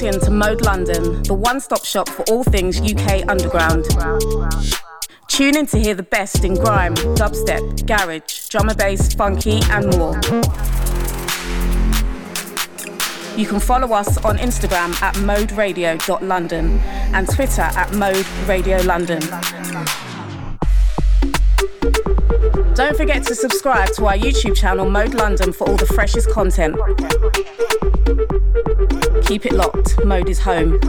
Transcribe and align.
locked 0.00 0.14
in 0.14 0.20
to 0.20 0.30
Mode 0.30 0.62
London, 0.62 1.22
the 1.24 1.34
one 1.34 1.60
stop 1.60 1.84
shop 1.84 2.08
for 2.08 2.22
all 2.30 2.44
things 2.44 2.80
UK 2.80 3.28
underground. 3.28 3.84
Tune 5.28 5.56
in 5.56 5.66
to 5.66 5.78
hear 5.78 5.94
the 5.94 6.02
best 6.02 6.44
in 6.44 6.54
grime, 6.54 6.94
dubstep, 7.16 7.86
garage, 7.86 8.48
drum 8.48 8.68
and 8.68 8.78
bass, 8.78 9.14
funky, 9.14 9.60
and 9.70 9.86
more. 9.96 10.14
You 13.36 13.46
can 13.46 13.60
follow 13.60 13.92
us 13.94 14.16
on 14.24 14.38
Instagram 14.38 15.00
at 15.02 15.14
moderadio.london 15.16 16.78
and 17.14 17.28
Twitter 17.28 17.62
at 17.62 17.94
Mode 17.94 18.26
Radio 18.46 18.78
London. 18.82 19.20
Don't 22.80 22.96
forget 22.96 23.22
to 23.24 23.34
subscribe 23.34 23.92
to 23.96 24.06
our 24.06 24.14
YouTube 24.14 24.56
channel 24.56 24.88
Mode 24.88 25.12
London 25.12 25.52
for 25.52 25.68
all 25.68 25.76
the 25.76 25.84
freshest 25.84 26.30
content. 26.30 26.74
Keep 29.26 29.44
it 29.44 29.52
locked, 29.52 30.02
Mode 30.02 30.30
is 30.30 30.38
home. 30.38 30.80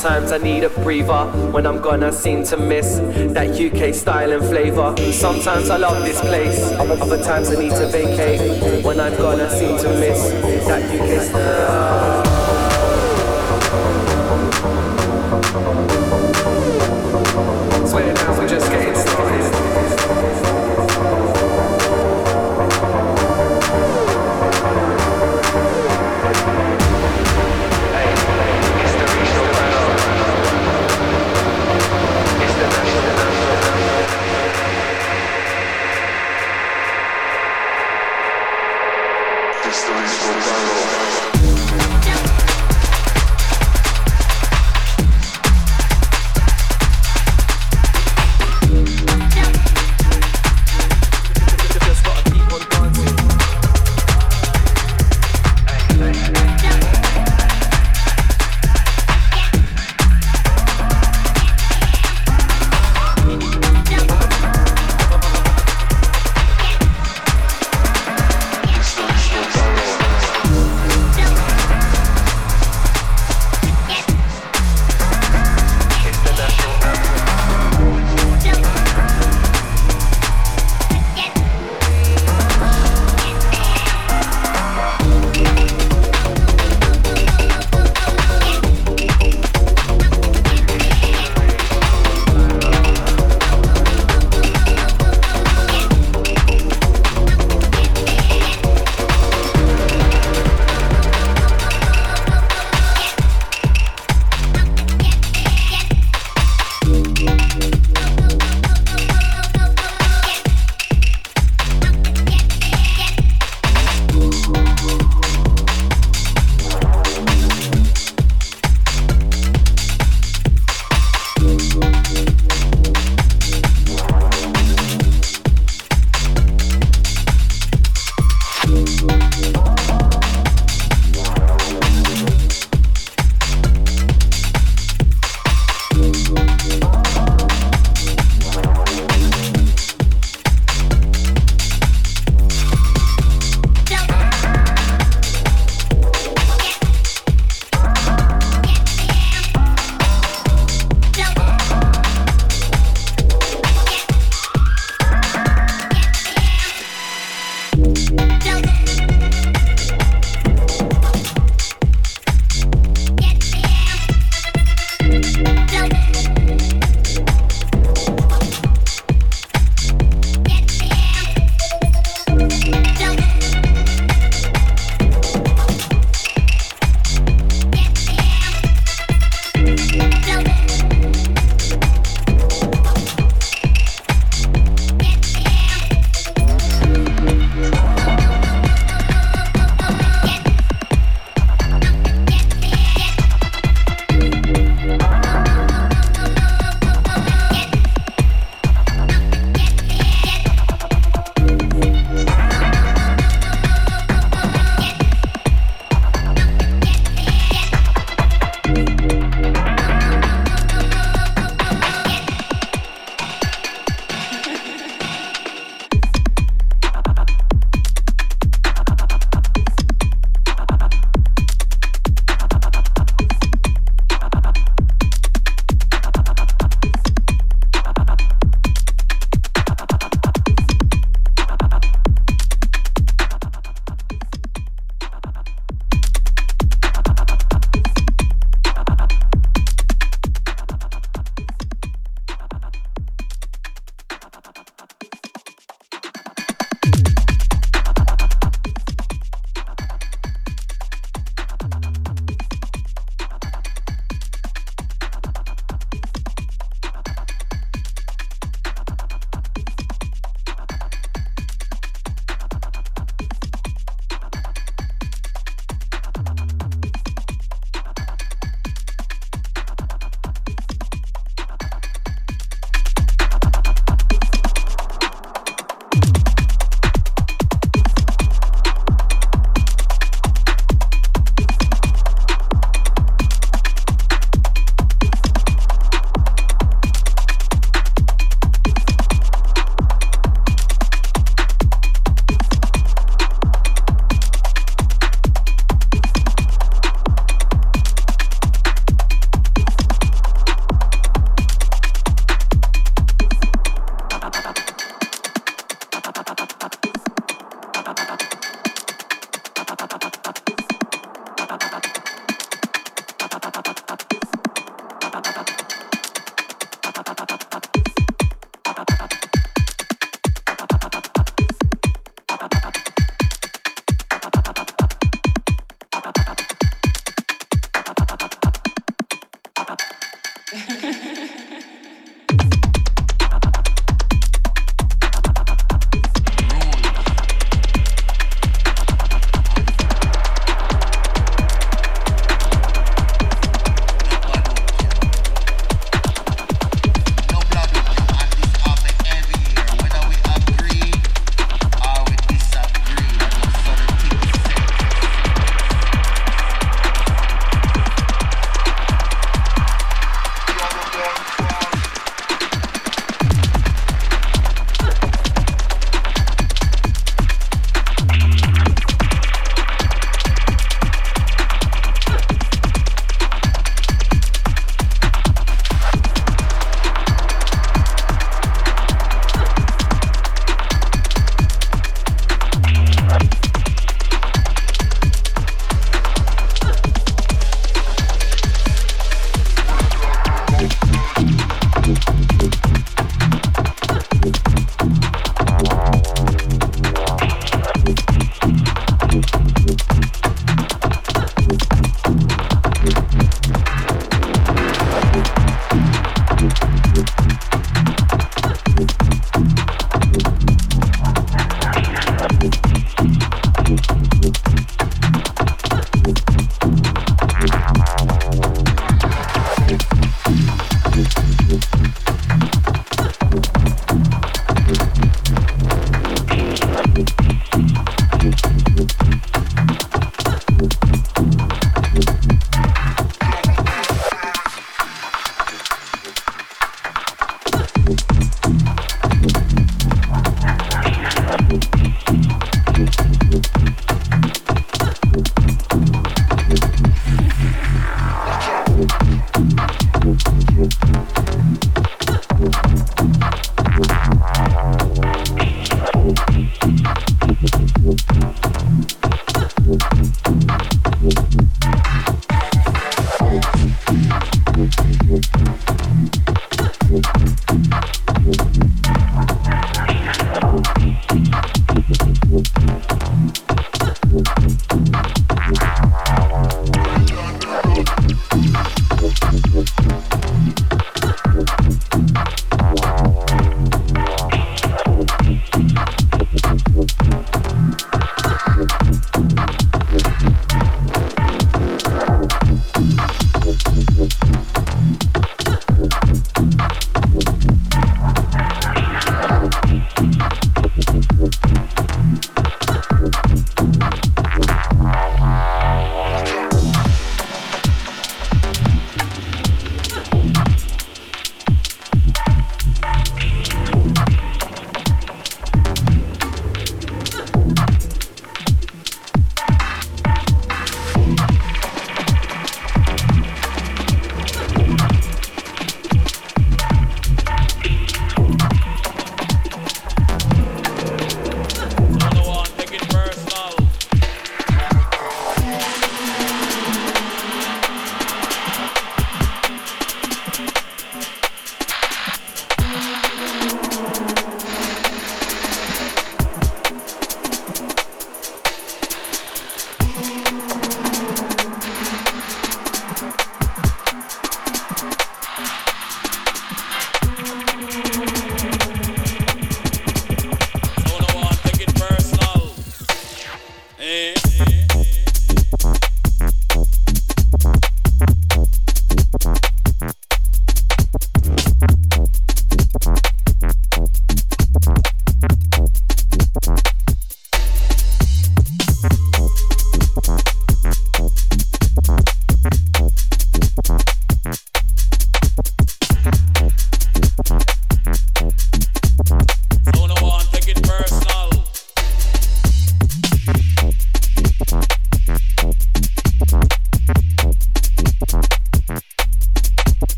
Times 0.00 0.32
I 0.32 0.38
need 0.38 0.64
a 0.64 0.70
breather. 0.70 1.26
When 1.52 1.66
I'm 1.66 1.80
gone, 1.80 2.02
I 2.02 2.10
seem 2.10 2.42
to 2.44 2.56
miss 2.56 2.96
that 3.34 3.60
UK 3.60 3.94
style 3.94 4.32
and 4.32 4.42
flavor. 4.44 4.94
Sometimes 5.12 5.68
I 5.68 5.76
love 5.76 6.02
this 6.04 6.20
place, 6.20 6.72
other 6.72 7.22
times 7.22 7.50
I 7.50 7.60
need 7.60 7.72
to 7.72 7.86
vacate. 7.88 8.84
When 8.84 8.98
I'm 8.98 9.14
gone, 9.16 9.40
I 9.40 9.48
seem 9.48 9.76
to 9.76 9.88
miss 10.00 10.22
that 10.66 10.82
UK 10.82 11.22
style. 11.22 12.19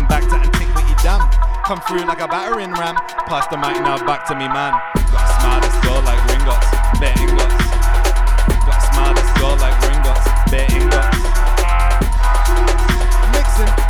man 0.00 0.08
back 0.08 0.28
to 0.28 0.36
and 0.36 0.52
think 0.56 0.74
what 0.74 0.84
he 0.84 0.94
done. 1.02 1.20
Come 1.64 1.80
through 1.80 2.04
like 2.06 2.20
a 2.20 2.28
battering 2.28 2.72
ram. 2.72 2.94
Pass 3.26 3.46
the 3.48 3.56
mic 3.56 3.74
now 3.82 3.98
back 4.06 4.26
to 4.28 4.34
me, 4.34 4.46
man. 4.46 4.72
Got 5.10 5.26
a 5.26 5.30
smile 5.40 5.82
girl 5.82 6.02
like 6.02 6.20
Gringotts, 6.28 6.70
bare 7.00 7.18
ingots. 7.18 7.58
Got 8.66 8.78
a 8.78 8.86
smile 8.94 9.14
girl 9.38 9.56
like 9.58 9.74
Gringotts, 9.82 10.26
bare 10.50 10.70
ingots. 10.70 11.18
Mixing. 13.32 13.87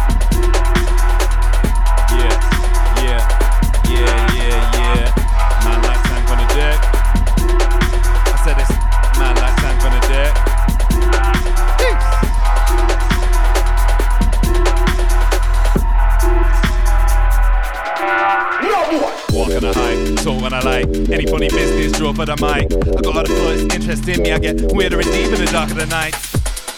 High, 20.63 20.83
talk 20.83 20.89
on 20.89 21.03
a 21.03 21.07
lie. 21.09 21.15
Any 21.15 21.27
funny 21.27 21.49
business, 21.49 21.93
draw 21.93 22.13
for 22.13 22.27
the 22.27 22.37
mic. 22.37 22.73
I 22.73 23.01
got 23.01 23.17
other 23.17 23.35
thoughts, 23.35 23.75
interest 23.75 24.09
in 24.09 24.23
me. 24.23 24.33
I 24.33 24.39
get 24.39 24.73
weirder 24.73 25.01
and 25.01 25.11
deeper 25.11 25.35
in 25.35 25.45
the 25.45 25.51
dark 25.53 25.71
of 25.71 25.77
the 25.77 25.87
night. 25.87 26.15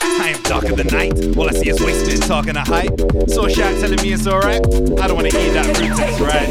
I 0.02 0.30
am 0.30 0.42
darker 0.42 0.74
than 0.74 0.86
night. 0.88 1.36
All 1.36 1.48
I 1.48 1.52
see 1.52 1.70
is 1.70 1.80
wasted 1.80 2.20
talking 2.22 2.56
a 2.56 2.60
hype. 2.60 2.92
A 2.92 3.50
shout 3.50 3.80
telling 3.80 4.02
me 4.02 4.12
it's 4.12 4.26
alright. 4.26 4.60
I 5.00 5.08
don't 5.08 5.16
wanna 5.16 5.28
eat 5.28 5.52
that 5.56 5.64
fruit 5.76 5.96
taste 5.96 6.20
right. 6.20 6.48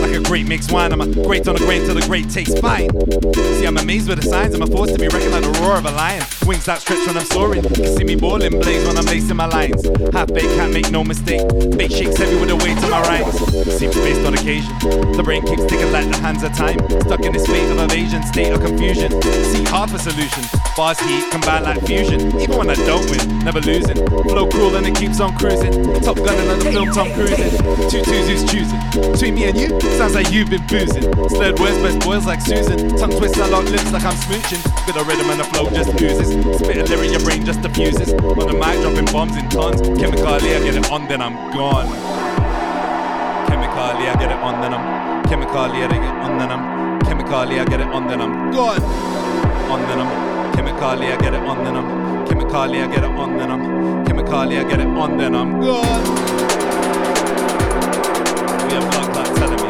Like 0.00 0.14
a 0.14 0.22
great 0.22 0.46
mixed 0.46 0.70
wine, 0.70 0.92
I'm 0.92 1.00
a 1.00 1.06
great 1.06 1.48
on 1.48 1.56
a 1.56 1.58
grain 1.58 1.84
till 1.84 1.94
the 1.94 2.02
great 2.02 2.30
tastes 2.30 2.58
fine. 2.60 2.88
See, 3.34 3.66
I'm 3.66 3.78
amazed 3.78 4.08
with 4.08 4.22
the 4.22 4.28
signs. 4.28 4.54
I'm 4.54 4.62
a 4.62 4.66
force 4.66 4.92
to 4.92 4.98
be 4.98 5.08
reckoned 5.08 5.32
like 5.32 5.42
the 5.42 5.58
roar 5.60 5.76
of 5.76 5.86
a 5.86 5.90
lion. 5.90 6.22
Wings 6.46 6.68
outstretched 6.68 7.06
when 7.06 7.16
I'm 7.16 7.26
soaring. 7.26 7.64
You 7.64 7.96
see 7.96 8.04
me 8.04 8.14
balling, 8.14 8.60
blaze 8.60 8.86
when 8.86 8.96
I'm 8.96 9.06
lacing 9.06 9.36
my 9.36 9.46
lines. 9.46 9.84
Half 10.12 10.28
baked, 10.28 10.54
can't 10.54 10.72
make 10.72 10.90
no 10.92 11.02
mistake. 11.02 11.42
Bait 11.76 11.90
shakes 11.90 12.16
heavy 12.16 12.36
with 12.36 12.48
the 12.48 12.56
weight 12.56 12.78
of 12.78 12.90
my 12.90 13.02
rhymes. 13.02 13.53
Seems 13.64 13.94
based 13.96 14.20
on 14.26 14.34
occasion. 14.34 14.76
The 15.16 15.22
brain 15.24 15.42
keeps 15.42 15.64
ticking 15.64 15.90
like 15.90 16.08
the 16.10 16.18
hands 16.18 16.42
of 16.42 16.52
time. 16.52 16.78
Stuck 17.00 17.24
in 17.24 17.32
this 17.32 17.44
state 17.44 17.70
of 17.70 17.78
evasion, 17.78 18.22
state 18.22 18.52
of 18.52 18.60
confusion. 18.60 19.10
See 19.22 19.64
half 19.64 19.92
a 19.94 19.98
solution. 19.98 20.44
Bars 20.76 21.00
heat 21.00 21.30
combine 21.30 21.64
like 21.64 21.80
fusion. 21.86 22.20
Even 22.38 22.56
when 22.56 22.70
I 22.70 22.74
don't 22.74 23.08
win, 23.08 23.38
never 23.40 23.60
losing. 23.60 23.96
Flow 24.28 24.48
cool 24.48 24.76
and 24.76 24.86
it 24.86 24.94
keeps 24.94 25.20
on 25.20 25.36
cruising. 25.36 25.72
Top 26.02 26.16
gun 26.16 26.38
another 26.38 26.70
film, 26.70 26.92
Tom 26.92 27.12
cruising. 27.14 27.50
Two 27.88 28.02
twos 28.04 28.28
who's 28.28 28.44
choosing. 28.44 28.80
Between 29.12 29.34
me 29.34 29.44
and 29.48 29.56
you, 29.58 29.80
sounds 29.96 30.14
like 30.14 30.30
you've 30.30 30.50
been 30.50 30.66
boozing. 30.66 31.02
Slurred 31.32 31.58
words, 31.58 31.78
best 31.80 32.04
boys 32.04 32.26
like 32.26 32.40
Susan. 32.40 32.96
Tongue 32.96 33.16
twists, 33.16 33.38
I 33.38 33.48
lock 33.48 33.64
lips 33.64 33.90
like 33.92 34.04
I'm 34.04 34.16
smooching. 34.28 34.62
Bit 34.86 34.96
of 34.96 35.08
rhythm 35.08 35.30
and 35.30 35.40
the 35.40 35.44
flow 35.44 35.70
just 35.70 35.90
oozes. 36.00 36.30
Spit 36.58 36.76
a 36.76 36.84
lyric, 36.84 37.10
your 37.10 37.20
brain 37.20 37.44
just 37.44 37.62
diffuses. 37.62 38.12
On 38.12 38.46
the 38.46 38.52
mic, 38.52 38.76
dropping 38.84 39.06
bombs 39.06 39.36
in 39.36 39.48
tons. 39.48 39.80
Chemically, 39.98 40.54
I 40.54 40.60
get 40.60 40.76
it 40.76 40.90
on, 40.90 41.08
then 41.08 41.22
I'm 41.22 41.34
gone. 41.52 42.13
Chemically, 43.74 44.06
I 44.08 44.14
get 44.14 44.30
it 44.30 44.38
on, 44.38 44.60
then 44.60 44.72
I'm. 44.72 45.24
Chemically, 45.24 45.82
I 45.82 45.88
get 45.88 45.90
it 45.90 46.14
on, 46.22 46.38
then 46.38 46.50
I'm. 46.52 47.00
Chemically, 47.00 47.58
I 47.58 47.64
get 47.64 47.80
it 47.80 47.88
on, 47.88 48.06
then 48.06 48.20
I'm 48.20 48.52
gone. 48.52 48.80
On, 49.68 49.80
then 49.80 49.98
I'm. 49.98 50.54
Chemically, 50.54 51.08
I 51.08 51.16
get 51.16 51.34
it 51.34 51.42
on, 51.42 51.64
then 51.64 51.76
I'm. 51.76 52.24
Chemically, 52.24 52.82
I 52.82 52.86
get 52.86 53.02
it 53.02 53.10
on, 53.10 53.36
then 53.36 53.50
I'm. 53.50 54.04
Chemically, 54.06 54.58
I 54.58 54.62
get 54.62 54.78
it 54.78 54.86
on, 54.86 55.16
then 55.18 55.34
I'm 55.34 55.60
gone. 55.60 56.04
We 58.62 58.74
have 58.74 58.86
blood 58.92 59.12
clots 59.12 59.38
telling 59.40 59.60
me. 59.60 59.68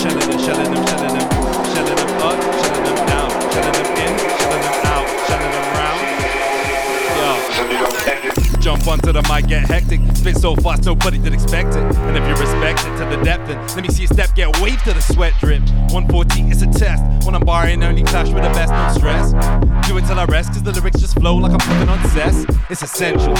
Shelling 0.00 0.72
them, 0.72 0.86
shelling 0.86 1.15
onto 8.88 9.12
the 9.12 9.22
mic, 9.22 9.46
get 9.48 9.66
hectic. 9.66 10.00
Spit 10.14 10.36
so 10.36 10.54
fast, 10.56 10.84
nobody 10.84 11.18
did 11.18 11.32
expect 11.32 11.70
it. 11.70 11.82
And 12.06 12.16
if 12.16 12.24
you 12.28 12.34
respect 12.34 12.80
it 12.80 12.96
to 12.98 13.16
the 13.16 13.22
depth, 13.24 13.48
then 13.48 13.58
let 13.74 13.82
me 13.82 13.88
see 13.88 14.04
a 14.04 14.08
step 14.08 14.34
get 14.34 14.60
waved 14.60 14.84
to 14.84 14.92
the 14.92 15.00
sweat 15.00 15.32
drip. 15.40 15.62
140 15.90 16.42
is 16.50 16.62
a 16.62 16.66
test. 16.66 17.02
When 17.24 17.34
I'm 17.34 17.42
barring, 17.42 17.82
only 17.82 18.04
clash 18.04 18.28
with 18.28 18.42
the 18.42 18.50
best, 18.50 18.72
no 18.72 18.92
stress. 18.98 19.32
Do 19.88 19.98
it 19.98 20.06
till 20.06 20.18
I 20.18 20.24
rest, 20.26 20.52
cause 20.52 20.62
the 20.62 20.72
lyrics 20.72 21.00
just 21.00 21.18
flow 21.18 21.36
like 21.36 21.52
I'm 21.52 21.60
fucking 21.60 21.88
on 21.88 22.08
zest. 22.10 22.46
It's 22.70 22.82
essential. 22.82 23.34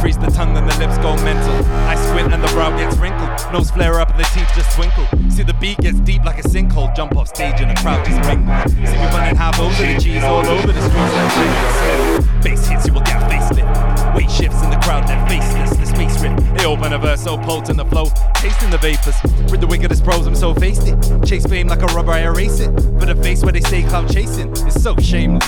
Freeze 0.00 0.18
the 0.18 0.30
tongue 0.30 0.56
and 0.56 0.68
the 0.68 0.76
lips 0.78 0.98
go 0.98 1.16
mental. 1.24 1.54
I 1.86 1.94
squint 1.96 2.32
and 2.32 2.42
the 2.42 2.48
brow 2.48 2.76
gets 2.76 2.96
wrinkled. 2.96 3.30
Nose 3.52 3.70
flare 3.70 4.00
up 4.00 4.10
and 4.10 4.20
the 4.20 4.24
teeth 4.34 4.50
just 4.54 4.70
twinkle. 4.76 5.06
See 5.34 5.42
the 5.42 5.52
beat 5.54 5.78
gets 5.78 5.98
deep 5.98 6.22
like 6.24 6.38
a 6.38 6.46
sinkhole. 6.46 6.94
Jump 6.94 7.16
off 7.16 7.26
stage 7.26 7.60
and 7.60 7.68
the 7.68 7.74
crowd 7.80 8.06
just 8.06 8.20
mingle. 8.20 8.54
See 8.86 8.92
me 8.92 9.06
running 9.10 9.34
half 9.34 9.58
over 9.58 9.82
the 9.82 9.98
cheese 9.98 10.22
all 10.22 10.46
over 10.46 10.68
the 10.68 10.80
streets. 10.80 12.44
Bass 12.44 12.68
hits, 12.68 12.86
you 12.86 12.92
will 12.92 13.00
get 13.00 13.20
facelift. 13.28 14.14
Weight 14.14 14.30
shifts 14.30 14.62
in 14.62 14.70
the 14.70 14.76
crowd, 14.76 15.08
they're 15.08 15.26
faceless. 15.26 15.83
Space 15.94 16.20
rip. 16.22 16.36
They 16.56 16.66
open 16.66 16.92
a 16.92 16.98
verse 16.98 17.22
so 17.22 17.38
potent 17.38 17.76
the 17.76 17.84
flow. 17.84 18.06
Tasting 18.34 18.70
the 18.70 18.78
vapors. 18.78 19.14
With 19.50 19.60
the 19.60 19.66
wickedest 19.66 20.02
pros, 20.02 20.26
I'm 20.26 20.34
so 20.34 20.52
faced 20.54 20.88
it. 20.88 20.96
Chase 21.24 21.46
fame 21.46 21.68
like 21.68 21.82
a 21.82 21.86
rubber, 21.86 22.12
I 22.12 22.22
erase 22.22 22.58
it. 22.58 22.70
For 22.98 23.06
the 23.06 23.14
face 23.14 23.42
where 23.42 23.52
they 23.52 23.60
say 23.60 23.82
cloud 23.84 24.12
chasing. 24.12 24.50
It's 24.66 24.82
so 24.82 24.96
shameless. 24.96 25.44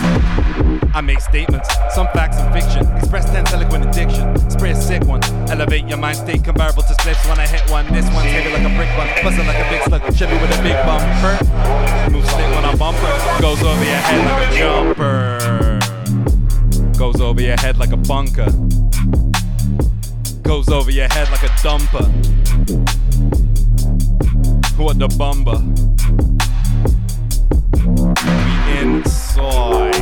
I 0.95 1.01
make 1.03 1.21
statements, 1.21 1.69
some 1.95 2.07
facts 2.15 2.37
and 2.39 2.53
fiction. 2.55 2.87
Express 2.97 3.27
tense, 3.27 3.53
eloquent 3.53 3.87
addiction. 3.87 4.51
Spray 4.51 4.71
a 4.71 4.77
sick 4.77 5.05
one. 5.05 5.23
Elevate 5.51 5.87
your 5.89 5.99
mind 5.99 6.17
state 6.17 6.45
comparable 6.45 6.83
to 6.83 6.95
slips 7.03 7.27
when 7.27 7.41
I 7.41 7.47
hit 7.47 7.69
one. 7.71 7.85
This 7.93 8.07
one's 8.15 8.31
heavy 8.31 8.51
like 8.51 8.63
a 8.63 8.75
brick 8.77 8.89
one. 8.97 9.09
Bustin' 9.23 9.47
like 9.47 9.59
a 9.59 9.69
big 9.69 9.83
slug. 9.83 10.03
Chevy 10.17 10.39
with 10.41 10.59
a 10.59 10.63
big 10.63 10.77
bumper. 10.87 11.37
Move 12.13 12.25
slick 12.25 12.49
when 12.55 12.65
I 12.65 12.75
bumper. 12.77 13.43
Goes 13.43 13.63
over 13.63 13.85
your 13.85 13.97
head 13.97 14.25
like 14.25 14.53
a 14.53 14.57
jumper. 14.57 15.79
Goes 16.99 17.21
over 17.21 17.43
your 17.43 17.57
head 17.59 17.79
like 17.79 17.91
a 17.91 17.97
bunker. 17.97 18.47
Goes 20.47 20.69
over 20.69 20.91
your 20.93 21.09
head 21.09 21.29
like 21.31 21.43
a 21.43 21.49
dumper. 21.59 22.07
What 24.79 24.99
the 24.99 25.09
bumper? 25.19 25.59
We 28.25 28.79
inside. 28.79 29.97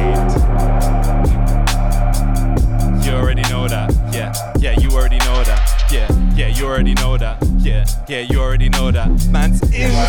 You 3.04 3.12
already 3.12 3.42
know 3.42 3.66
that. 3.68 3.90
Yeah, 4.12 4.32
yeah, 4.58 4.78
you 4.78 4.90
already 4.90 5.18
know 5.20 5.42
that. 5.44 5.84
Yeah, 5.90 6.08
yeah, 6.36 6.48
you 6.48 6.66
already 6.66 6.92
know 6.94 7.16
that. 7.16 7.42
Yeah, 7.58 7.86
yeah, 8.06 8.20
you 8.20 8.38
already 8.38 8.68
know 8.68 8.90
that. 8.90 9.08
Man's 9.30 9.62
inside. 9.72 10.04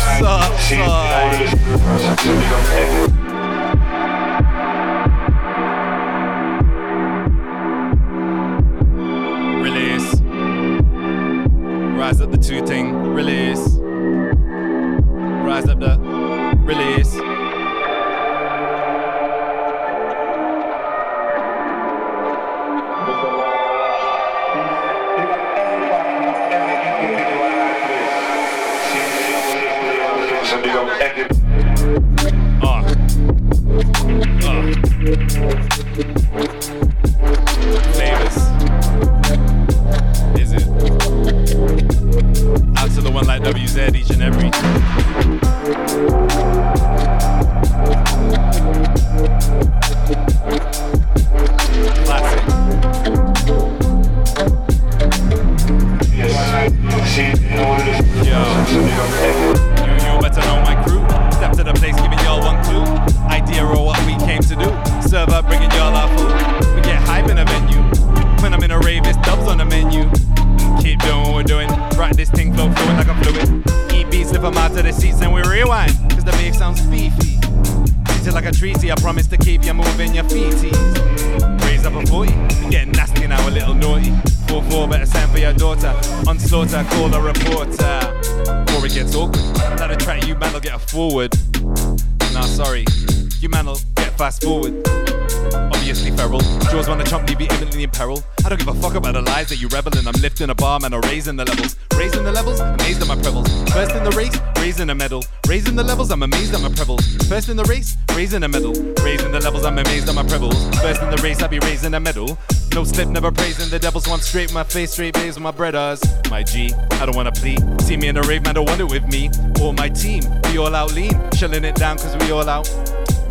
Man, 100.90 100.98
or 100.98 101.08
raising 101.08 101.36
the 101.36 101.44
levels. 101.44 101.76
Raising 101.96 102.24
the 102.24 102.32
levels, 102.32 102.60
amazed 102.60 103.00
at 103.02 103.08
my 103.08 103.16
prevels. 103.16 103.48
First 103.72 103.94
in 103.94 104.04
the 104.04 104.10
race, 104.10 104.36
raising 104.60 104.90
a 104.90 104.94
medal. 104.94 105.22
Raising 105.48 105.76
the 105.76 105.82
levels, 105.82 106.10
I'm 106.10 106.22
amazed 106.22 106.54
at 106.54 106.60
my 106.60 106.68
prevels. 106.68 107.02
First 107.28 107.48
in 107.48 107.56
the 107.56 107.64
race, 107.64 107.96
raising 108.14 108.42
a 108.42 108.48
medal. 108.48 108.72
Raising 109.02 109.32
the 109.32 109.40
levels, 109.40 109.64
I'm 109.64 109.78
amazed 109.78 110.08
at 110.08 110.14
my 110.14 110.22
prevels. 110.22 110.58
First 110.80 111.02
in 111.02 111.10
the 111.10 111.20
race, 111.22 111.42
I 111.42 111.46
be 111.48 111.58
raising 111.60 111.94
a 111.94 112.00
medal. 112.00 112.38
No 112.74 112.84
slip, 112.84 113.08
never 113.08 113.32
praising 113.32 113.70
the 113.70 113.78
devil, 113.78 114.00
so 114.00 114.12
I'm 114.12 114.20
straight 114.20 114.52
my 114.52 114.64
face, 114.64 114.92
straight 114.92 115.14
bays 115.14 115.34
with 115.34 115.42
my 115.42 115.50
brothers. 115.50 116.02
My 116.30 116.42
G, 116.42 116.72
I 116.92 117.06
don't 117.06 117.16
wanna 117.16 117.32
plead. 117.32 117.60
See 117.82 117.96
me 117.96 118.08
in 118.08 118.16
a 118.16 118.22
rave, 118.22 118.44
man, 118.44 118.54
don't 118.54 118.68
want 118.68 118.80
it 118.80 118.88
with 118.88 119.06
me. 119.08 119.30
Or 119.62 119.72
my 119.72 119.88
team, 119.88 120.22
we 120.44 120.58
all 120.58 120.74
out 120.74 120.92
lean. 120.94 121.14
Shelling 121.32 121.64
it 121.64 121.76
down, 121.76 121.96
cause 121.98 122.16
we 122.18 122.30
all 122.30 122.48
out. 122.48 122.68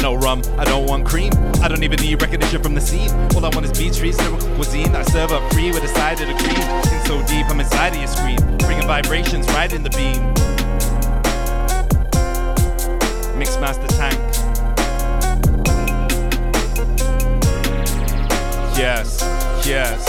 No 0.06 0.14
rum, 0.14 0.44
I 0.60 0.65
don't 0.65 0.86
want 0.86 1.03
cream. 1.03 1.32
I 1.64 1.68
don't 1.68 1.82
even 1.82 1.99
need 1.99 2.22
recognition 2.22 2.61
from 2.61 2.76
the 2.76 2.80
scene. 2.80 3.10
All 3.34 3.44
I 3.44 3.49
want 3.49 3.65
is 3.65 3.76
beat 3.76 3.95
streets, 3.95 4.19
lyrical 4.19 4.53
cuisine. 4.53 4.95
I 4.95 5.02
serve 5.02 5.32
up 5.32 5.52
free 5.52 5.72
with 5.72 5.84
a 5.84 5.88
side 5.88 6.22
of 6.22 6.27
the 6.27 6.36
green. 6.36 6.61
In 6.94 7.06
so 7.07 7.26
deep, 7.26 7.49
I'm 7.49 7.60
inside 7.60 7.94
of 7.94 7.98
your 7.98 8.07
screen. 8.07 8.38
Bringing 8.60 8.86
vibrations 8.86 9.48
right 9.48 9.73
in 9.73 9.82
the 9.82 9.90
beam. 9.90 10.22
Mixmaster 13.34 13.88
Tank. 13.98 14.14
Yes, 18.77 19.23
yes, 19.65 20.06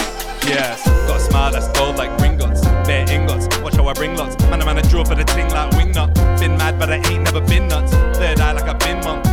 yes. 0.47 0.85
Got 1.09 1.17
a 1.17 1.21
smile 1.21 1.53
that's 1.53 1.69
gold 1.69 1.97
like 1.97 2.11
Gringotts. 2.19 2.63
Bare 2.85 3.11
ingots, 3.11 3.47
watch 3.63 3.77
how 3.77 3.89
I 3.89 3.95
bring 3.95 4.15
lots. 4.15 4.39
Man, 4.51 4.61
I'm 4.61 4.69
on 4.69 4.77
a 4.77 4.83
draw 4.83 5.05
for 5.05 5.15
the 5.15 5.25
ting 5.25 5.49
like 5.49 5.71
wingnut. 5.71 6.15
Been 6.39 6.59
mad, 6.59 6.79
but 6.79 6.91
I 6.91 6.97
ain't 6.97 7.23
never 7.23 7.41
been 7.41 7.67
nuts. 7.69 7.93
Third 8.19 8.41
eye 8.41 8.53
like 8.53 8.65
I've 8.65 8.79
been 8.81 9.03
monk. 9.03 9.26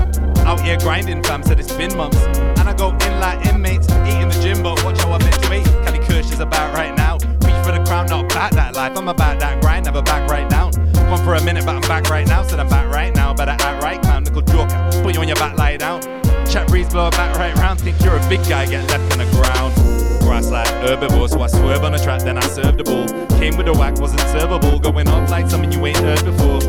Out 0.53 0.61
here 0.61 0.77
grinding, 0.77 1.23
fam, 1.23 1.41
said 1.41 1.59
it's 1.59 1.73
been 1.73 1.97
months. 1.97 2.21
And 2.59 2.69
I 2.69 2.73
go 2.73 2.89
in 2.89 3.19
like 3.19 3.43
inmates, 3.47 3.87
eating 4.05 4.29
the 4.29 4.39
gym, 4.39 4.61
but 4.61 4.83
watch 4.85 4.99
how 4.99 5.11
I 5.13 5.17
weight. 5.49 5.65
Kelly 5.65 5.97
Kirsch 5.97 6.31
is 6.31 6.41
about 6.41 6.75
right 6.75 6.95
now. 6.95 7.15
Reach 7.41 7.65
for 7.65 7.71
the 7.71 7.83
crown, 7.87 8.05
not 8.05 8.31
about 8.31 8.51
that 8.51 8.75
life. 8.75 8.95
I'm 8.95 9.07
about 9.07 9.39
that 9.39 9.61
grind, 9.61 9.85
never 9.85 10.03
back 10.03 10.29
right 10.29 10.47
down. 10.47 10.69
Gone 10.93 11.25
for 11.25 11.33
a 11.33 11.43
minute, 11.43 11.65
but 11.65 11.73
I'm 11.73 11.81
back 11.81 12.07
right 12.11 12.27
now. 12.27 12.43
Said 12.43 12.59
I'm 12.59 12.69
back 12.69 12.87
right 12.93 13.15
now, 13.15 13.33
better 13.33 13.57
act 13.57 13.81
right, 13.81 13.99
clown, 13.99 14.25
nickel 14.25 14.43
joker. 14.43 15.01
Put 15.01 15.15
you 15.15 15.21
on 15.21 15.27
your 15.27 15.37
back, 15.37 15.57
lie 15.57 15.77
down. 15.77 16.03
Chat 16.45 16.67
breeze, 16.67 16.87
blow 16.87 17.09
back 17.09 17.35
right 17.35 17.55
round. 17.55 17.81
Think 17.81 17.99
you're 18.03 18.17
a 18.17 18.29
big 18.29 18.47
guy, 18.47 18.67
get 18.67 18.87
left 18.91 19.11
on 19.11 19.25
the 19.25 19.31
ground. 19.31 19.73
Grass 20.21 20.51
like 20.51 20.67
herbivore, 20.85 21.29
so 21.29 21.41
I 21.41 21.47
swerve 21.47 21.83
on 21.83 21.93
the 21.93 21.97
track, 21.97 22.21
then 22.21 22.37
I 22.37 22.41
serve 22.41 22.77
the 22.77 22.83
ball. 22.83 23.07
Came 23.39 23.57
with 23.57 23.67
a 23.69 23.73
whack, 23.73 23.99
wasn't 23.99 24.21
servable. 24.21 24.79
Going 24.79 25.07
off 25.07 25.31
like 25.31 25.49
something 25.49 25.71
you 25.71 25.83
ain't 25.83 25.97
heard 25.97 26.23
before. 26.23 26.61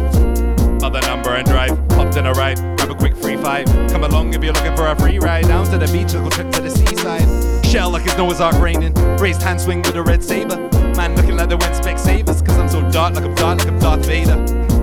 Other 0.83 1.03
number 1.03 1.35
and 1.35 1.47
drive, 1.47 1.77
hopped 1.93 2.17
in 2.17 2.25
a 2.25 2.33
ride, 2.33 2.59
five. 3.45 3.67
Come 3.91 4.05
along 4.05 4.33
if 4.33 4.43
you're 4.43 4.55
looking 4.55 4.75
for 4.75 4.89
a 4.89 4.97
free 4.97 5.19
ride. 5.19 5.45
Down 5.45 5.67
to 5.67 5.77
the 5.77 5.87
beach, 5.93 6.15
little 6.15 6.31
trip 6.31 6.51
to 6.53 6.63
the 6.63 6.71
seaside. 6.71 7.29
Shell 7.67 7.91
like 7.91 8.07
it's 8.07 8.17
Noah's 8.17 8.41
Ark 8.41 8.59
raining. 8.59 8.95
Raised 9.19 9.43
hand 9.43 9.61
swing 9.61 9.83
with 9.83 9.95
a 9.97 10.03
red 10.03 10.25
saber. 10.25 10.57
Man 10.97 11.15
looking 11.15 11.37
like 11.37 11.51
the 11.51 11.59
wind 11.59 11.75
Specsavers. 11.75 12.45
Cause 12.45 12.59
I'm 12.59 12.69
so 12.69 12.81
dark, 12.91 13.15
like 13.15 13.25
I'm 13.25 13.35
dark, 13.35 13.59
like 13.59 13.69
I'm 13.69 13.79
Darth 13.79 14.07
Vader. 14.07 14.37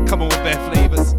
Coming 0.08 0.30
with 0.30 0.44
bare 0.44 0.60
flavors. 0.72 1.16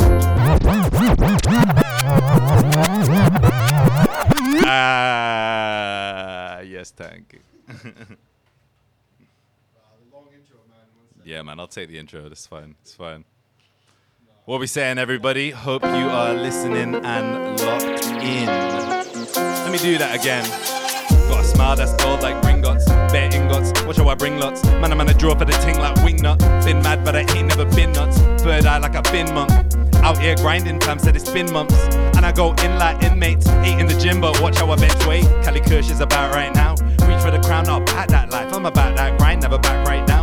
Ah, 4.64 6.60
yes, 6.60 6.92
thank 6.92 7.32
you. 7.32 7.40
yeah, 11.24 11.42
man, 11.42 11.58
I'll 11.58 11.66
take 11.66 11.88
the 11.88 11.98
intro. 11.98 12.28
That's 12.28 12.46
fine. 12.46 12.76
It's 12.82 12.94
fine. 12.94 13.24
What 14.44 14.58
we 14.58 14.66
saying, 14.66 14.98
everybody? 14.98 15.52
Hope 15.52 15.84
you 15.84 15.88
are 15.88 16.34
listening 16.34 16.96
and 16.96 17.60
locked 17.60 18.06
in. 18.24 18.46
Let 18.46 19.70
me 19.70 19.78
do 19.78 19.98
that 19.98 20.18
again. 20.18 20.42
Got 21.30 21.44
a 21.44 21.44
smile 21.44 21.76
that's 21.76 21.94
gold 22.02 22.22
like 22.22 22.34
Gringotts. 22.42 22.84
Bare 23.12 23.32
ingots, 23.32 23.70
watch 23.84 23.98
how 23.98 24.08
I 24.08 24.16
bring 24.16 24.40
lots. 24.40 24.64
Man, 24.64 24.90
I'm 24.90 25.00
on 25.00 25.08
a 25.08 25.14
draw 25.14 25.36
for 25.36 25.44
the 25.44 25.52
ting 25.52 25.78
like 25.78 25.94
wingnut. 25.98 26.40
Been 26.64 26.82
mad, 26.82 27.04
but 27.04 27.14
I 27.14 27.20
ain't 27.20 27.46
never 27.46 27.64
been 27.66 27.92
nuts. 27.92 28.18
Third 28.42 28.66
eye 28.66 28.78
like 28.78 28.96
I've 28.96 29.04
been 29.12 29.32
monk. 29.32 29.52
Out 30.02 30.18
here 30.18 30.34
grinding, 30.34 30.80
fam 30.80 30.98
said 30.98 31.14
it's 31.14 31.30
been 31.30 31.52
months. 31.52 31.80
And 32.16 32.26
I 32.26 32.32
go 32.32 32.52
in 32.64 32.78
like 32.80 33.00
inmates, 33.04 33.46
eat 33.64 33.78
in 33.78 33.86
the 33.86 33.96
gym, 33.96 34.20
but 34.20 34.40
watch 34.42 34.58
how 34.58 34.68
I 34.72 34.74
bench 34.74 35.06
weight. 35.06 35.24
Cali 35.44 35.60
Kirsch 35.60 35.88
is 35.88 36.00
about 36.00 36.34
right 36.34 36.52
now. 36.52 36.70
Reach 37.06 37.22
for 37.22 37.30
the 37.30 37.40
crown, 37.44 37.66
not 37.66 37.82
about 37.82 38.08
that 38.08 38.32
life. 38.32 38.52
I'm 38.52 38.66
about 38.66 38.96
that 38.96 39.16
grind, 39.18 39.42
never 39.42 39.58
back 39.58 39.86
right 39.86 40.04
down. 40.04 40.21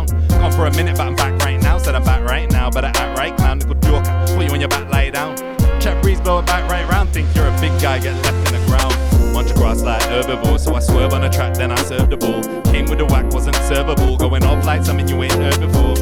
Gone 0.50 0.58
for 0.58 0.66
a 0.66 0.76
minute, 0.76 0.96
but 0.96 1.06
I'm 1.06 1.14
back 1.14 1.40
right 1.42 1.60
now. 1.60 1.78
Said 1.78 1.94
I'm 1.94 2.02
back 2.02 2.22
right 2.24 2.50
now, 2.50 2.70
better 2.70 2.88
act 2.88 3.18
right, 3.18 3.36
clown, 3.36 3.58
nickel 3.58 3.74
joker. 3.74 4.24
Put 4.34 4.46
you 4.46 4.52
on 4.52 4.60
your 4.60 4.68
back, 4.68 4.88
lie 4.90 5.10
down. 5.10 5.36
Chat 5.80 6.02
breeze, 6.02 6.20
blow 6.20 6.40
it 6.40 6.46
back 6.46 6.68
right 6.70 6.88
round. 6.88 7.10
Think 7.10 7.32
you're 7.34 7.46
a 7.46 7.60
big 7.60 7.70
guy, 7.80 7.98
get 7.98 8.14
left 8.24 8.52
in 8.52 8.60
the 8.60 8.66
ground. 8.66 8.94
Munch 9.32 9.54
grass 9.54 9.82
like 9.82 10.02
herbivore, 10.02 10.58
so 10.58 10.74
I 10.74 10.80
swerve 10.80 11.12
on 11.12 11.20
the 11.20 11.28
track, 11.28 11.54
then 11.54 11.70
I 11.70 11.76
serve 11.82 12.10
the 12.10 12.16
ball. 12.16 12.42
Came 12.72 12.86
with 12.86 12.98
the 12.98 13.06
whack, 13.06 13.32
wasn't 13.32 13.56
servable. 13.56 14.18
Going 14.18 14.44
off 14.44 14.64
like 14.64 14.84
something 14.84 15.06
you 15.06 15.22
ain't 15.22 15.32
heard 15.34 15.60
before. 15.60 15.94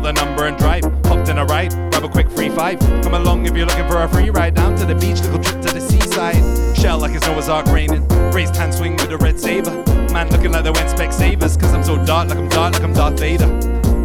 The 0.00 0.12
number 0.12 0.46
and 0.46 0.56
drive, 0.56 0.82
hopped 1.20 1.30
in 1.30 1.38
a 1.38 1.44
ride, 1.44 1.70
grab 1.90 2.04
a 2.04 2.08
quick 2.08 2.30
free 2.30 2.48
five. 2.48 2.78
Come 3.02 3.14
along 3.14 3.46
if 3.46 3.56
you're 3.56 3.66
looking 3.66 3.86
for 3.88 4.02
a 4.02 4.08
free 4.08 4.30
ride 4.30 4.54
down 4.54 4.76
to 4.76 4.86
the 4.86 4.94
beach, 4.94 5.20
little 5.20 5.38
trip 5.38 5.60
to 5.62 5.74
the 5.74 5.80
seaside. 5.80 6.76
Shell 6.76 6.98
like 6.98 7.14
it's 7.14 7.26
Noah's 7.26 7.48
Ark 7.48 7.66
raining, 7.66 8.06
raised 8.32 8.56
hand 8.56 8.74
swing 8.74 8.96
with 8.96 9.12
a 9.12 9.18
red 9.18 9.38
saber. 9.38 9.70
Man 10.12 10.30
looking 10.30 10.52
like 10.52 10.64
the 10.64 10.72
wind 10.72 10.88
Specsavers, 10.88 11.60
cause 11.60 11.74
I'm 11.74 11.84
so 11.84 12.02
dark, 12.04 12.28
like 12.28 12.38
I'm 12.38 12.48
dark, 12.48 12.74
like 12.74 12.82
I'm 12.82 12.92
Darth 12.92 13.18
Vader. 13.18 13.48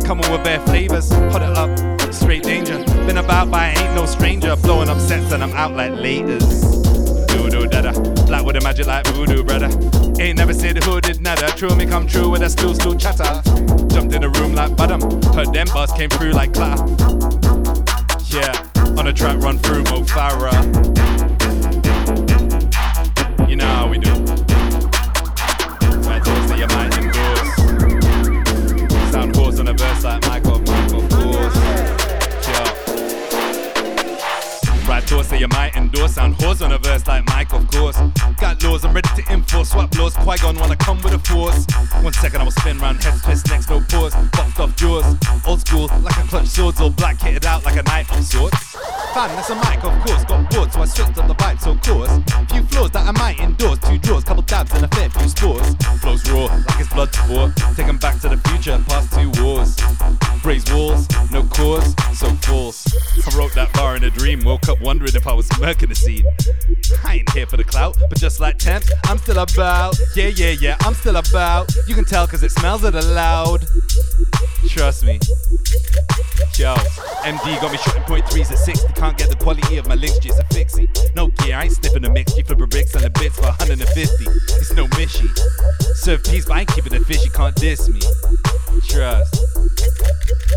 Come 0.05 0.21
on 0.21 0.31
with 0.31 0.43
bare 0.43 0.59
flavors, 0.61 1.09
hot 1.31 1.41
it 1.41 1.57
up, 1.57 2.13
straight 2.13 2.43
danger. 2.43 2.83
Been 3.07 3.17
about, 3.17 3.53
I 3.53 3.69
ain't 3.69 3.95
no 3.95 4.05
stranger. 4.05 4.55
Blowing 4.57 4.89
up 4.89 4.99
sets 4.99 5.31
and 5.31 5.43
I'm 5.43 5.53
out 5.53 5.73
like 5.73 5.91
laters. 5.93 6.84
Do 7.45 7.61
do 7.61 7.67
dada, 7.67 7.91
black 8.25 8.43
with 8.43 8.55
a 8.55 8.61
magic 8.61 8.87
like 8.87 9.05
voodoo, 9.07 9.43
brother. 9.43 9.69
Ain't 10.19 10.39
never 10.39 10.51
said 10.51 10.83
who 10.83 10.99
did 10.99 11.21
nada. 11.21 11.47
True 11.55 11.75
me 11.75 11.85
come 11.85 12.07
true 12.07 12.27
with 12.29 12.41
a 12.41 12.49
still 12.49 12.73
still 12.73 12.95
chatter. 12.95 13.43
Jumped 13.93 14.15
in 14.15 14.21
the 14.23 14.29
room 14.39 14.55
like 14.55 14.75
bottom, 14.75 14.99
heard 15.31 15.53
them 15.53 15.67
bars 15.67 15.91
came 15.91 16.09
through 16.09 16.31
like 16.31 16.53
clatter. 16.55 16.83
Yeah, 18.25 18.51
on 18.97 19.05
a 19.07 19.13
track 19.13 19.37
run 19.41 19.59
through 19.59 19.83
Mo 19.83 20.01
Farah. 20.05 20.57
You 23.47 23.57
know 23.57 23.67
how 23.67 23.89
we 23.89 23.99
do. 23.99 24.09
Right 26.09 26.23
doors 26.23 26.47
that 26.49 26.57
you 26.57 26.67
might 26.73 26.97
endorse. 26.97 27.51
Sound 29.11 29.35
horse 29.35 29.59
on 29.59 29.67
a 29.67 29.73
verse 29.73 30.03
like 30.03 30.21
Michael 30.23 30.44
Doors 35.07 35.27
that 35.29 35.39
you 35.39 35.47
might 35.49 35.75
endorse. 35.75 36.15
Sound 36.15 36.41
horse 36.41 36.61
on 36.61 36.71
a 36.71 36.79
verse 36.79 37.05
like 37.05 37.25
Mike, 37.27 37.53
of 37.53 37.69
course. 37.69 37.97
Got 38.39 38.63
laws, 38.63 38.83
I'm 38.83 38.93
ready 38.93 39.09
to 39.21 39.31
enforce. 39.31 39.69
Swap 39.69 39.95
laws, 39.97 40.15
Qui 40.15 40.37
Gon 40.37 40.57
wanna 40.57 40.75
come 40.75 40.99
with 41.03 41.13
a 41.13 41.19
force. 41.19 41.65
One 42.01 42.13
second, 42.13 42.41
I 42.41 42.43
will 42.43 42.51
spin 42.51 42.79
round, 42.79 43.03
head 43.03 43.21
twist, 43.23 43.47
next 43.49 43.69
no 43.69 43.81
pause. 43.81 44.15
Boxed 44.31 44.59
off 44.59 44.75
jaws, 44.75 45.05
old 45.45 45.61
school, 45.61 45.89
like 46.01 46.17
a 46.17 46.27
clutch 46.27 46.47
swords, 46.47 46.81
all 46.81 46.89
black 46.89 47.19
kitted 47.19 47.45
out 47.45 47.65
like 47.65 47.77
a 47.77 47.83
knife 47.83 48.11
of 48.11 48.25
sorts. 48.25 48.75
Fam, 49.15 49.29
that's 49.29 49.49
a 49.49 49.55
mic, 49.55 49.81
of 49.81 49.97
course. 50.03 50.25
Got 50.25 50.51
bored, 50.51 50.73
so 50.73 50.81
I 50.81 50.85
switched 50.85 51.17
up 51.17 51.25
the 51.25 51.33
bite, 51.35 51.61
so 51.61 51.73
course. 51.77 52.11
Few 52.51 52.61
floors 52.63 52.91
that 52.91 53.07
I 53.07 53.11
might 53.11 53.39
endorse. 53.39 53.79
Two 53.79 53.97
draws, 53.97 54.25
couple 54.25 54.43
dabs, 54.43 54.73
and 54.73 54.83
a 54.83 54.89
fair 54.89 55.09
few 55.09 55.29
scores. 55.29 55.73
Flows 56.01 56.29
raw, 56.29 56.47
like 56.47 56.81
it's 56.81 56.89
blood 56.93 57.15
sport. 57.15 57.55
Take 57.77 57.87
'em 57.87 57.97
back 57.97 58.19
to 58.19 58.27
the 58.27 58.35
future, 58.49 58.77
past 58.89 59.13
two 59.13 59.31
wars. 59.41 59.77
Raise 60.43 60.69
walls, 60.69 61.07
no 61.31 61.43
cause, 61.43 61.95
so 62.13 62.27
false. 62.43 62.85
I 63.25 63.37
wrote 63.37 63.53
that 63.53 63.71
bar 63.71 63.95
in 63.95 64.03
a 64.03 64.09
dream, 64.09 64.43
woke 64.43 64.67
up 64.67 64.81
wondering 64.81 65.15
if 65.15 65.25
I 65.25 65.33
was 65.33 65.47
murking 65.61 65.87
the 65.87 65.95
scene. 65.95 66.25
I 67.05 67.19
ain't 67.19 67.29
here 67.31 67.47
for 67.47 67.55
the 67.55 67.63
clout, 67.63 67.95
but 68.09 68.19
just 68.19 68.41
like 68.41 68.57
temps, 68.57 68.91
I'm 69.05 69.17
still 69.17 69.39
about. 69.39 69.97
Yeah, 70.17 70.27
yeah, 70.27 70.55
yeah, 70.59 70.75
I'm 70.81 70.93
still 70.93 71.15
about. 71.15 71.73
You 71.87 71.95
can 71.95 72.03
tell 72.03 72.27
cause 72.27 72.43
it 72.43 72.51
smells 72.51 72.83
of 72.83 72.91
the 72.91 73.01
loud. 73.01 73.65
Trust 74.67 75.05
me. 75.05 75.21
Yo, 76.57 76.73
MD 77.25 77.59
got 77.59 77.69
me 77.69 77.77
shooting 77.77 78.01
point 78.03 78.25
threes 78.29 78.49
at 78.49 78.57
60. 78.57 78.93
Can't 78.93 79.17
get 79.17 79.29
the 79.29 79.35
quality 79.35 79.75
of 79.75 79.87
my 79.89 79.95
links, 79.95 80.19
just 80.19 80.39
a 80.39 80.45
fixie. 80.53 80.87
No 81.13 81.27
gear, 81.27 81.57
I 81.57 81.63
ain't 81.63 81.73
sniffing 81.73 82.05
a 82.05 82.09
mix. 82.09 82.37
You 82.37 82.45
flip 82.45 82.61
a 82.61 82.67
brick, 82.67 82.87
selling 82.87 83.11
bits 83.19 83.35
for 83.35 83.47
150. 83.47 84.25
It's 84.55 84.71
no 84.71 84.87
mishy. 84.95 85.27
Serve 85.95 86.23
peas, 86.23 86.45
but 86.45 86.55
I 86.55 86.59
ain't 86.61 86.69
keeping 86.69 86.93
it 86.93 87.03
fishy. 87.03 87.29
Can't 87.29 87.53
diss 87.55 87.89
me. 87.89 87.99
Trust. 88.87 89.35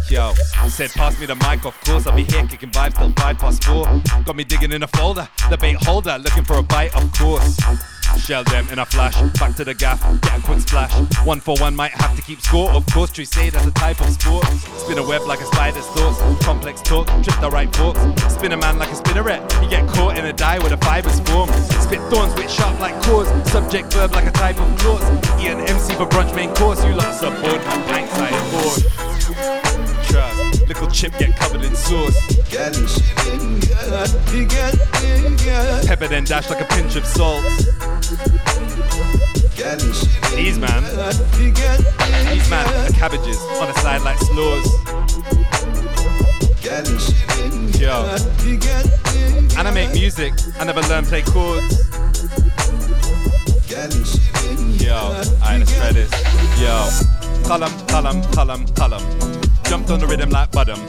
Yo, 0.08 0.34
said 0.68 0.90
pass 0.92 1.18
me 1.18 1.26
the 1.26 1.34
mic, 1.34 1.64
of 1.64 1.74
course. 1.80 2.06
I'll 2.06 2.14
be 2.14 2.22
here 2.22 2.46
kicking 2.46 2.70
vibes 2.70 2.96
till 2.96 3.12
five 3.14 3.36
past 3.38 3.64
four. 3.64 3.84
Got 4.24 4.36
me 4.36 4.44
digging 4.44 4.70
in 4.70 4.84
a 4.84 4.88
folder, 4.88 5.28
the 5.50 5.58
bait 5.58 5.82
holder, 5.82 6.16
looking 6.16 6.44
for 6.44 6.58
a 6.58 6.62
bite, 6.62 6.94
of 6.94 7.12
course. 7.12 7.58
Shell 8.16 8.44
them 8.44 8.68
in 8.70 8.78
a 8.78 8.86
flash, 8.86 9.20
back 9.39 9.56
to 9.56 9.64
the 9.64 9.74
gaff, 9.74 10.01
get 10.22 10.39
a 10.39 10.43
quick 10.43 10.60
splash. 10.60 10.93
One 11.26 11.40
for 11.40 11.56
one 11.56 11.74
might 11.74 11.93
have 11.93 12.14
to 12.16 12.22
keep 12.22 12.40
score, 12.40 12.70
of 12.70 12.86
course. 12.93 13.12
Say 13.12 13.51
that's 13.51 13.66
a 13.66 13.70
type 13.72 14.01
of 14.01 14.10
sport. 14.10 14.47
Spin 14.78 14.98
a 14.98 15.06
web 15.06 15.22
like 15.22 15.40
a 15.40 15.47
spider's 15.47 15.86
thoughts, 15.86 16.18
complex 16.44 16.80
talk, 16.82 17.06
trip 17.22 17.40
the 17.40 17.51
right 17.51 17.74
forks. 17.74 18.01
Spin 18.32 18.52
a 18.52 18.56
man 18.56 18.78
like 18.78 18.90
a 18.90 18.94
spinneret, 18.94 19.40
you 19.62 19.68
get 19.68 19.89
caught 19.89 20.16
in 20.18 20.26
a 20.26 20.32
die 20.32 20.59
where 20.59 20.70
the 20.70 20.76
fibers 20.78 21.20
form. 21.20 21.51
Spit 21.80 22.01
thorns 22.10 22.35
with 22.35 22.51
sharp 22.51 22.78
like 22.80 23.01
cores, 23.02 23.28
subject 23.51 23.93
verb 23.93 24.12
like 24.12 24.26
a 24.26 24.32
type 24.32 24.60
of 24.60 24.78
clause. 24.78 25.02
Eat 25.40 25.48
an 25.48 25.60
MC 25.60 25.94
for 25.94 26.06
brunch 26.06 26.35
main 26.35 26.55
course, 26.55 26.85
you 26.85 26.94
lot 26.94 27.14
subboard, 27.14 27.62
blank 27.89 28.10
side 28.10 28.52
board. 28.52 28.82
Trust. 30.05 30.38
Little 30.69 30.89
chip 30.89 31.16
get 31.19 31.35
covered 31.35 31.65
in 31.65 31.74
sauce. 31.74 32.15
Pepper 35.86 36.09
then 36.09 36.24
dash 36.24 36.51
like 36.51 36.61
a 36.61 36.66
pinch 36.66 36.95
of 36.95 37.07
salt. 37.07 37.43
These 40.36 40.59
man, 40.59 40.85
these 41.39 42.51
man 42.51 42.66
are 42.69 42.93
cabbages 42.93 43.40
on 43.61 43.69
the 43.69 43.74
side 43.81 44.03
like 44.03 44.19
slaws. 44.19 44.66
Yo, 47.81 48.05
and 49.59 49.66
I 49.66 49.70
make 49.73 49.93
music. 49.95 50.35
I 50.59 50.65
never 50.65 50.82
learn 50.82 51.07
play 51.07 51.23
chords. 51.23 51.78
Yo, 54.82 54.95
alright, 54.95 55.61
let's 55.61 55.95
this. 55.95 56.12
Yo, 56.61 57.49
column, 57.49 57.73
column, 57.86 58.23
column, 58.32 58.66
column. 58.74 59.47
Jumped 59.69 59.90
on 59.90 60.01
the 60.01 60.07
rhythm 60.07 60.31
like 60.31 60.51
Budum. 60.51 60.81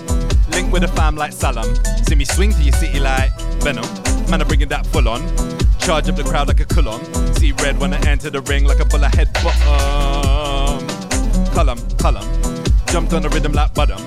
Link 0.52 0.72
with 0.72 0.84
the 0.84 0.88
fam 0.88 1.18
like 1.18 1.34
Salam. 1.34 1.68
See 2.08 2.16
me 2.16 2.24
swing 2.24 2.54
to 2.54 2.64
your 2.64 2.72
city 2.74 3.00
like 3.02 3.30
Venom. 3.60 3.84
Man, 4.30 4.40
I'm 4.40 4.48
bringing 4.48 4.70
that 4.70 4.86
full 4.88 5.10
on. 5.10 5.20
Charge 5.80 6.08
up 6.08 6.16
the 6.16 6.24
crowd 6.24 6.48
like 6.48 6.62
a 6.62 6.66
Coulomb. 6.66 7.04
See 7.36 7.52
red 7.52 7.78
when 7.78 7.94
I 7.94 8.00
enter 8.08 8.30
the 8.30 8.40
ring 8.42 8.64
like 8.64 8.80
a 8.80 8.86
bullet 8.86 9.14
head 9.14 9.34
bottom. 9.44 10.88
Column, 11.54 11.80
column. 11.98 12.24
Jumped 12.88 13.12
on 13.12 13.22
the 13.22 13.30
rhythm 13.30 13.52
like 13.52 13.74
Budum. 13.74 14.00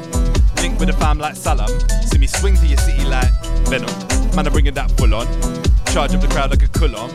Link 0.63 0.79
with 0.81 0.89
the 0.89 0.95
fam 0.95 1.19
like 1.19 1.37
Salam. 1.37 1.69
See 2.07 2.17
me 2.17 2.27
swing 2.27 2.57
to 2.57 2.67
your 2.67 2.79
city 2.79 3.05
like 3.05 3.31
Venom. 3.69 3.93
Man, 4.35 4.47
I'm 4.47 4.53
bringing 4.53 4.73
that 4.73 4.91
full 4.93 5.15
on. 5.15 5.27
Charge 5.93 6.15
up 6.15 6.23
the 6.23 6.29
crowd 6.29 6.51
like 6.51 6.63
a 6.63 6.69
Coulomb. 6.69 7.11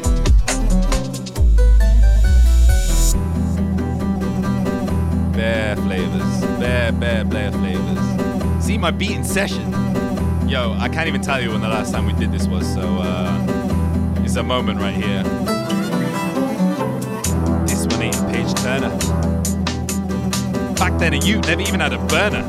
Bare 5.37 5.75
flavors. 5.75 6.41
Bare, 6.59 6.91
bare, 6.91 7.23
bare 7.23 7.51
flavors. 7.51 8.65
See 8.65 8.75
my 8.75 8.89
beat 8.89 9.11
in 9.11 9.23
session. 9.23 9.71
Yo, 10.49 10.73
I 10.79 10.89
can't 10.89 11.07
even 11.07 11.21
tell 11.21 11.39
you 11.39 11.51
when 11.51 11.61
the 11.61 11.67
last 11.67 11.93
time 11.93 12.07
we 12.07 12.13
did 12.13 12.31
this 12.31 12.47
was, 12.47 12.65
so 12.73 12.81
uh, 12.81 14.23
it's 14.23 14.35
a 14.35 14.41
moment 14.41 14.79
right 14.79 14.95
here. 14.95 15.21
This 17.67 17.85
one 17.85 18.01
ain't 18.01 18.17
a 18.17 18.25
Page 18.31 18.51
Turner. 18.55 18.89
Back 20.73 20.97
then, 20.97 21.13
a 21.13 21.17
Ute 21.17 21.45
never 21.45 21.61
even 21.61 21.81
had 21.81 21.93
a 21.93 21.99
burner. 22.07 22.41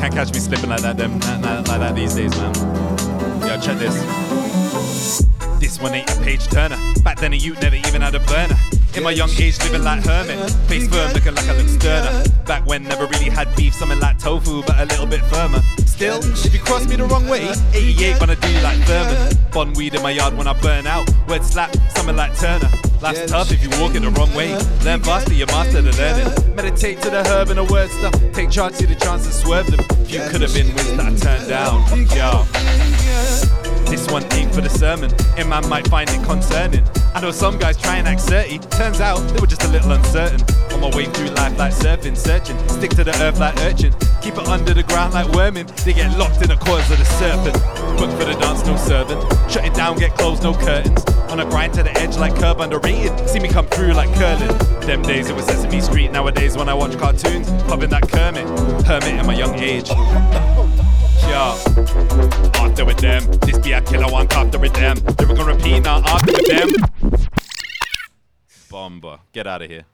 Can't 0.00 0.14
catch 0.14 0.32
me 0.32 0.38
slipping 0.40 0.70
like 0.70 0.80
that, 0.80 0.96
them, 0.96 1.20
like 1.20 1.66
that, 1.66 1.94
these 1.94 2.14
days, 2.14 2.34
man. 2.38 2.54
Yo, 3.42 3.60
check 3.60 3.78
this. 3.78 5.26
This 5.60 5.78
one 5.78 5.92
ain't 5.92 6.10
a 6.10 6.20
page 6.22 6.46
turner. 6.46 6.78
Back 7.04 7.20
then 7.20 7.34
a 7.34 7.36
Ute 7.36 7.60
never 7.60 7.76
even 7.76 8.00
had 8.00 8.14
a 8.14 8.20
burner. 8.20 8.56
In 8.96 9.04
my 9.04 9.12
young 9.12 9.30
age, 9.30 9.58
living 9.62 9.84
like 9.84 10.04
hermit. 10.04 10.50
Face 10.68 10.88
firm, 10.88 11.12
looking 11.12 11.34
like 11.34 11.48
I 11.48 11.56
look 11.56 11.68
sterner. 11.68 12.24
Back 12.44 12.66
when 12.66 12.82
never 12.82 13.06
really 13.06 13.30
had 13.30 13.54
beef, 13.54 13.74
something 13.74 14.00
like 14.00 14.18
tofu, 14.18 14.62
but 14.64 14.78
a 14.78 14.84
little 14.84 15.06
bit 15.06 15.20
firmer. 15.26 15.60
Still, 15.86 16.18
if 16.18 16.52
you 16.52 16.60
cross 16.60 16.88
me 16.88 16.96
the 16.96 17.04
wrong 17.04 17.28
way, 17.28 17.48
88 17.72 18.20
when 18.20 18.30
I 18.30 18.34
do 18.34 18.52
like 18.62 18.78
Thurman. 18.86 19.36
Bond 19.52 19.76
weed 19.76 19.94
in 19.94 20.02
my 20.02 20.10
yard 20.10 20.36
when 20.36 20.48
I 20.48 20.54
burn 20.60 20.86
out. 20.86 21.08
Word 21.28 21.44
slap, 21.44 21.74
something 21.90 22.16
like 22.16 22.36
Turner. 22.36 22.68
Life's 23.00 23.30
tough 23.30 23.52
if 23.52 23.62
you 23.62 23.70
walk 23.80 23.94
it 23.94 24.00
the 24.00 24.10
wrong 24.10 24.34
way. 24.34 24.52
Learn 24.84 25.00
faster, 25.00 25.34
you 25.34 25.46
master 25.46 25.80
the 25.82 25.92
learning. 25.96 26.54
Meditate 26.56 27.00
to 27.02 27.10
the 27.10 27.22
herb 27.28 27.48
and 27.48 27.58
the 27.58 27.64
word 27.64 27.90
stuff. 27.90 28.12
Take 28.32 28.50
charge, 28.50 28.74
see 28.74 28.86
the 28.86 28.96
chance 28.96 29.26
to 29.26 29.32
swerve 29.32 29.66
them. 29.68 29.80
You 30.06 30.20
could 30.28 30.42
have 30.42 30.52
been 30.52 30.74
wins 30.74 30.96
that 30.96 31.06
I 31.06 31.16
turned 31.16 31.48
down. 31.48 31.86
Yo. 32.16 32.49
This 33.90 34.08
one 34.08 34.22
ain't 34.34 34.54
for 34.54 34.60
the 34.60 34.70
sermon. 34.70 35.10
A 35.36 35.44
man 35.44 35.68
might 35.68 35.88
find 35.88 36.08
it 36.08 36.22
concerning. 36.24 36.86
I 37.12 37.20
know 37.20 37.32
some 37.32 37.58
guys 37.58 37.76
try 37.76 37.96
and 37.96 38.06
act 38.06 38.20
certain. 38.20 38.60
Turns 38.70 39.00
out 39.00 39.18
they 39.18 39.40
were 39.40 39.48
just 39.48 39.64
a 39.64 39.68
little 39.68 39.90
uncertain. 39.90 40.40
On 40.72 40.80
my 40.80 40.96
way 40.96 41.06
through 41.06 41.30
life 41.30 41.58
like 41.58 41.72
surfing, 41.72 42.16
searching. 42.16 42.56
Stick 42.68 42.90
to 42.92 43.02
the 43.02 43.10
earth 43.20 43.40
like 43.40 43.58
urchin. 43.62 43.92
Keep 44.22 44.34
it 44.38 44.46
under 44.46 44.74
the 44.74 44.84
ground 44.84 45.12
like 45.14 45.28
worming. 45.32 45.66
They 45.84 45.92
get 45.92 46.16
locked 46.16 46.40
in 46.40 46.48
the 46.48 46.56
coils 46.56 46.88
of 46.88 46.98
the 46.98 47.04
serpent. 47.04 47.54
Book 47.98 48.10
for 48.16 48.24
the 48.24 48.38
dance, 48.38 48.64
no 48.64 48.76
servant. 48.76 49.20
Shut 49.50 49.64
it 49.64 49.74
down, 49.74 49.98
get 49.98 50.14
closed, 50.16 50.44
no 50.44 50.54
curtains. 50.54 51.04
On 51.28 51.40
a 51.40 51.44
grind 51.44 51.74
to 51.74 51.82
the 51.82 51.90
edge 51.98 52.16
like 52.16 52.36
curb 52.36 52.60
underrated. 52.60 53.28
See 53.28 53.40
me 53.40 53.48
come 53.48 53.66
through 53.66 53.94
like 53.94 54.14
curling. 54.14 54.56
Them 54.86 55.02
days 55.02 55.28
it 55.28 55.34
was 55.34 55.46
Sesame 55.46 55.80
Street. 55.80 56.12
Nowadays 56.12 56.56
when 56.56 56.68
I 56.68 56.74
watch 56.74 56.96
cartoons, 56.96 57.50
popping 57.64 57.90
that 57.90 58.08
Kermit. 58.08 58.46
Hermit 58.86 59.18
in 59.18 59.26
my 59.26 59.34
young 59.34 59.54
age. 59.58 59.90
Yeah. 61.30 61.54
After 62.56 62.84
with 62.84 62.98
them, 62.98 63.22
this 63.42 63.56
be 63.58 63.70
a 63.70 63.80
killer 63.80 64.10
one 64.10 64.26
after 64.32 64.58
with 64.58 64.74
them. 64.74 64.96
Were 65.04 65.26
gonna 65.26 65.44
repeat 65.44 65.84
now 65.84 66.02
after 66.04 66.32
with 66.32 66.48
them. 66.48 66.68
Bomber, 68.68 69.20
get 69.32 69.46
out 69.46 69.62
of 69.62 69.70
here. 69.70 69.84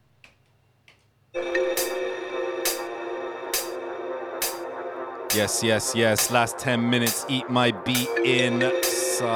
Yes, 5.34 5.62
yes, 5.62 5.94
yes. 5.94 6.30
Last 6.30 6.58
10 6.58 6.88
minutes, 6.88 7.26
eat 7.28 7.50
my 7.50 7.70
beat 7.70 8.08
inside. 8.24 9.28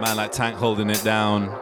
Man 0.00 0.16
like 0.16 0.32
Tank 0.32 0.56
holding 0.56 0.90
it 0.90 1.04
down. 1.04 1.56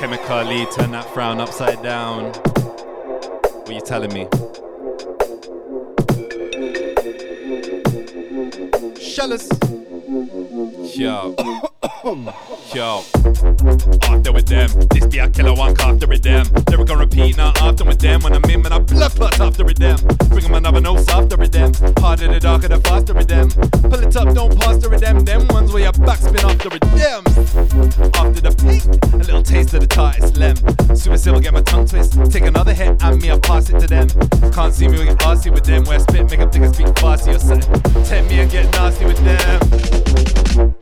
Chemically 0.00 0.66
turn 0.72 0.90
that 0.90 1.08
frown 1.14 1.40
upside 1.40 1.80
down. 1.80 2.32
What 2.32 3.68
are 3.68 3.72
you 3.72 3.80
telling 3.80 4.12
me? 4.12 4.26
Jealous. 9.18 9.48
Yo. 10.96 11.34
Yo. 12.04 13.02
After 14.04 14.32
with 14.32 14.46
them. 14.46 14.70
This 14.90 15.06
be 15.06 15.18
a 15.18 15.28
killer 15.28 15.52
one 15.52 15.74
after 15.80 16.06
with 16.06 16.22
them. 16.22 16.46
Never 16.70 16.84
gonna 16.84 17.00
repeat 17.00 17.36
now 17.36 17.52
after 17.56 17.84
with 17.84 17.98
them. 17.98 18.20
When 18.22 18.34
I'm 18.34 18.44
in, 18.44 18.62
when 18.62 18.72
I 18.72 18.78
blood 18.78 19.10
clot 19.12 19.40
after 19.40 19.64
with 19.64 19.78
them. 19.78 19.98
Bring 20.28 20.44
'em 20.44 20.54
another 20.54 20.80
no 20.80 20.96
softer 20.96 21.36
with 21.36 21.50
them. 21.50 21.72
Harder 21.98 22.28
the 22.28 22.38
darker 22.38 22.68
the 22.68 22.78
faster 22.80 23.14
with 23.14 23.26
them. 23.26 23.50
Pull 23.90 23.98
it 23.98 24.16
up, 24.16 24.32
don't 24.32 24.56
pass 24.60 24.78
to 24.78 24.88
with 24.88 25.00
them. 25.00 25.24
Them 25.24 25.48
ones 25.48 25.72
where 25.72 25.82
your 25.82 25.92
backspin 25.92 26.44
after 26.44 26.68
with 26.68 26.86
them. 26.94 27.24
After 28.14 28.40
the 28.42 28.54
pink, 28.62 28.84
a 29.14 29.16
little 29.16 29.42
taste 29.42 29.74
of 29.74 29.80
the 29.80 29.88
tartest 29.88 30.36
lem. 30.36 30.56
Super 30.94 31.18
civil, 31.18 31.40
get 31.40 31.52
my 31.52 31.62
tongue 31.62 31.86
twist. 31.86 32.12
Take 32.30 32.46
another 32.46 32.74
hit 32.74 33.02
and 33.02 33.20
me, 33.20 33.32
I 33.32 33.38
pass 33.40 33.70
it 33.70 33.80
to 33.80 33.88
them. 33.88 34.08
Can't 34.52 34.72
see 34.72 34.86
me, 34.86 35.00
we 35.00 35.06
get 35.06 35.18
arsy 35.18 35.50
with 35.52 35.64
them. 35.64 35.82
Where 35.84 35.98
spit, 35.98 36.30
make 36.30 36.40
up 36.40 36.52
niggas 36.52 36.74
speak 36.74 36.94
farsi 37.02 37.34
or 37.34 37.40
something. 37.40 38.04
Tempt 38.04 38.30
me 38.30 38.38
and 38.38 38.50
get 38.50 38.70
nasty 38.72 39.04
with 39.04 39.18
them. 39.24 40.74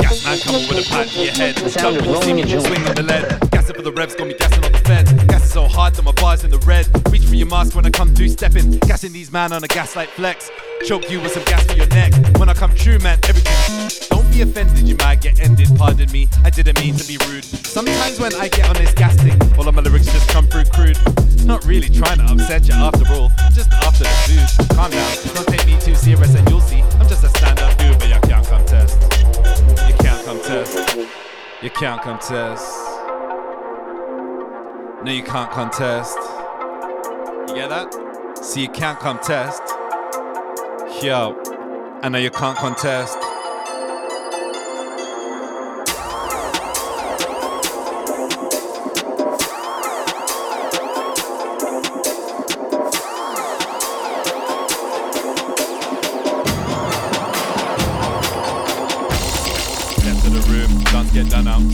Gas 0.00 0.24
man 0.24 0.38
coming 0.40 0.66
with 0.68 0.86
a 0.86 0.90
pipe 0.90 1.08
to 1.08 1.24
your 1.24 1.32
head. 1.34 1.56
Jump 1.56 2.00
when 2.00 2.10
you 2.10 2.22
see 2.22 2.32
me 2.32 2.42
swinging 2.42 2.94
the 2.94 3.02
lead. 3.02 3.50
Gas 3.50 3.68
it 3.68 3.76
for 3.76 3.82
the 3.82 3.92
revs, 3.92 4.14
got 4.14 4.28
me 4.28 4.34
gassing 4.34 4.64
on 4.64 4.72
the 4.72 4.78
feds. 4.78 5.12
Gas 5.24 5.44
is 5.44 5.52
so 5.52 5.66
hard 5.68 5.94
that 5.94 6.02
my 6.02 6.12
bars 6.12 6.44
in 6.44 6.50
the 6.50 6.58
red. 6.60 6.88
Reach 7.10 7.26
for 7.26 7.34
your 7.34 7.46
mask 7.48 7.74
when 7.76 7.84
I 7.84 7.90
come 7.90 8.14
through 8.14 8.28
stepping. 8.28 8.78
Gassing 8.80 9.12
these 9.12 9.30
man 9.30 9.52
on 9.52 9.62
a 9.62 9.68
gaslight 9.68 10.08
flex. 10.10 10.50
Choke 10.86 11.10
you 11.10 11.20
with 11.20 11.32
some 11.32 11.44
gas 11.44 11.64
for 11.64 11.74
your 11.74 11.88
neck. 11.88 12.12
When 12.38 12.48
I 12.48 12.54
come 12.54 12.74
true, 12.74 12.98
man, 13.00 13.18
everything. 13.28 14.08
Don't 14.08 14.30
be 14.32 14.40
offended, 14.42 14.88
you 14.88 14.96
might 14.96 15.20
get 15.20 15.38
ended. 15.40 15.68
Pardon 15.76 16.10
me, 16.10 16.28
I 16.44 16.50
didn't 16.50 16.80
mean 16.80 16.96
to 16.96 17.06
be 17.06 17.18
rude. 17.28 17.44
Sometimes 17.44 18.18
when 18.18 18.34
I 18.36 18.48
get 18.48 18.68
on 18.68 18.76
this 18.76 18.94
gas 18.94 19.14
thing, 19.16 19.38
all 19.58 19.68
of 19.68 19.74
my 19.74 19.82
lyrics 19.82 20.06
just 20.06 20.28
come 20.30 20.46
through 20.46 20.64
crude. 20.72 20.98
Not 21.44 21.64
really 21.66 21.88
trying 21.88 22.18
to 22.18 22.24
upset 22.32 22.66
you 22.66 22.74
after 22.74 23.06
all. 23.12 23.30
Just 23.52 23.70
after 23.84 24.04
the 24.04 24.16
food. 24.26 24.76
Calm 24.76 24.90
down, 24.90 25.34
don't 25.34 25.48
take 25.48 25.66
me 25.66 25.78
too 25.80 25.94
serious 25.94 26.34
and 26.34 26.48
you'll 26.48 26.60
see. 26.60 26.80
I'm 26.98 27.08
just 27.08 27.24
a 27.24 27.28
stand 27.28 27.60
up 27.60 27.79
contest. 30.30 30.96
You 31.60 31.70
can't 31.70 32.00
contest. 32.02 32.64
No, 35.02 35.10
you 35.10 35.24
can't 35.24 35.50
contest. 35.50 36.16
You 37.48 37.54
get 37.56 37.68
that? 37.68 38.38
See, 38.40 38.62
you 38.62 38.68
can't 38.68 39.00
contest. 39.00 39.60
Yo, 41.02 41.36
I 42.02 42.08
know 42.10 42.18
you 42.18 42.30
can't 42.30 42.56
contest. 42.56 43.18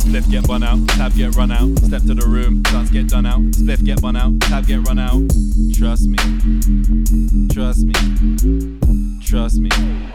Spliff 0.06 0.30
get 0.30 0.46
run 0.46 0.62
out, 0.62 0.86
tab 0.88 1.14
get 1.14 1.34
run 1.34 1.50
out. 1.50 1.68
Step 1.80 2.02
to 2.02 2.14
the 2.14 2.26
room, 2.26 2.62
dance 2.62 2.90
get 2.90 3.08
done 3.08 3.26
out, 3.26 3.40
spliff 3.52 3.84
get 3.84 4.00
run 4.02 4.16
out, 4.16 4.38
tab 4.40 4.66
get 4.66 4.86
run 4.86 4.98
out. 4.98 5.20
Trust 5.74 6.06
me, 6.06 6.18
trust 7.52 7.84
me, 7.84 9.15
Trust 9.26 9.58
me. 9.58 9.68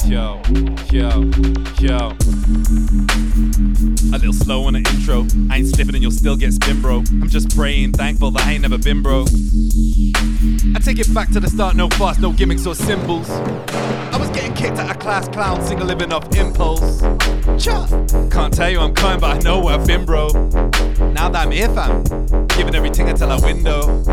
Yo, 0.05 0.41
yo, 0.89 1.09
yo. 1.81 2.13
A 4.07 4.17
little 4.17 4.31
slow 4.31 4.63
on 4.67 4.73
the 4.73 4.79
intro. 4.79 5.27
I 5.49 5.57
ain't 5.57 5.67
slipping 5.67 5.95
and 5.95 6.01
you'll 6.01 6.11
still 6.11 6.37
get 6.37 6.53
spin, 6.53 6.81
bro. 6.81 6.99
I'm 6.99 7.27
just 7.27 7.53
praying, 7.53 7.91
thankful 7.91 8.31
that 8.31 8.47
I 8.47 8.53
ain't 8.53 8.61
never 8.61 8.77
been, 8.77 9.01
bro. 9.01 9.25
I 10.73 10.79
take 10.79 10.97
it 10.97 11.13
back 11.13 11.29
to 11.31 11.41
the 11.41 11.49
start, 11.49 11.75
no 11.75 11.89
fuss, 11.89 12.19
no 12.19 12.31
gimmicks 12.31 12.65
or 12.65 12.73
symbols. 12.73 13.29
I 13.29 14.17
was 14.17 14.29
getting 14.29 14.53
kicked 14.53 14.77
out 14.77 14.89
of 14.89 14.99
class 14.99 15.27
clown, 15.27 15.61
single 15.61 15.87
living 15.87 16.13
off 16.13 16.33
impulse. 16.33 17.01
Cha! 17.61 17.87
Can't 18.31 18.53
tell 18.53 18.69
you 18.69 18.79
I'm 18.79 18.93
kind, 18.95 19.19
but 19.19 19.35
I 19.35 19.39
know 19.39 19.59
where 19.59 19.77
I've 19.77 19.85
been, 19.85 20.05
bro. 20.05 20.29
Now 21.11 21.27
that 21.27 21.35
I'm 21.35 21.51
here, 21.51 21.67
fam, 21.67 22.05
giving 22.47 22.75
everything 22.75 23.09
until 23.09 23.29
I 23.29 23.39
window. 23.41 24.03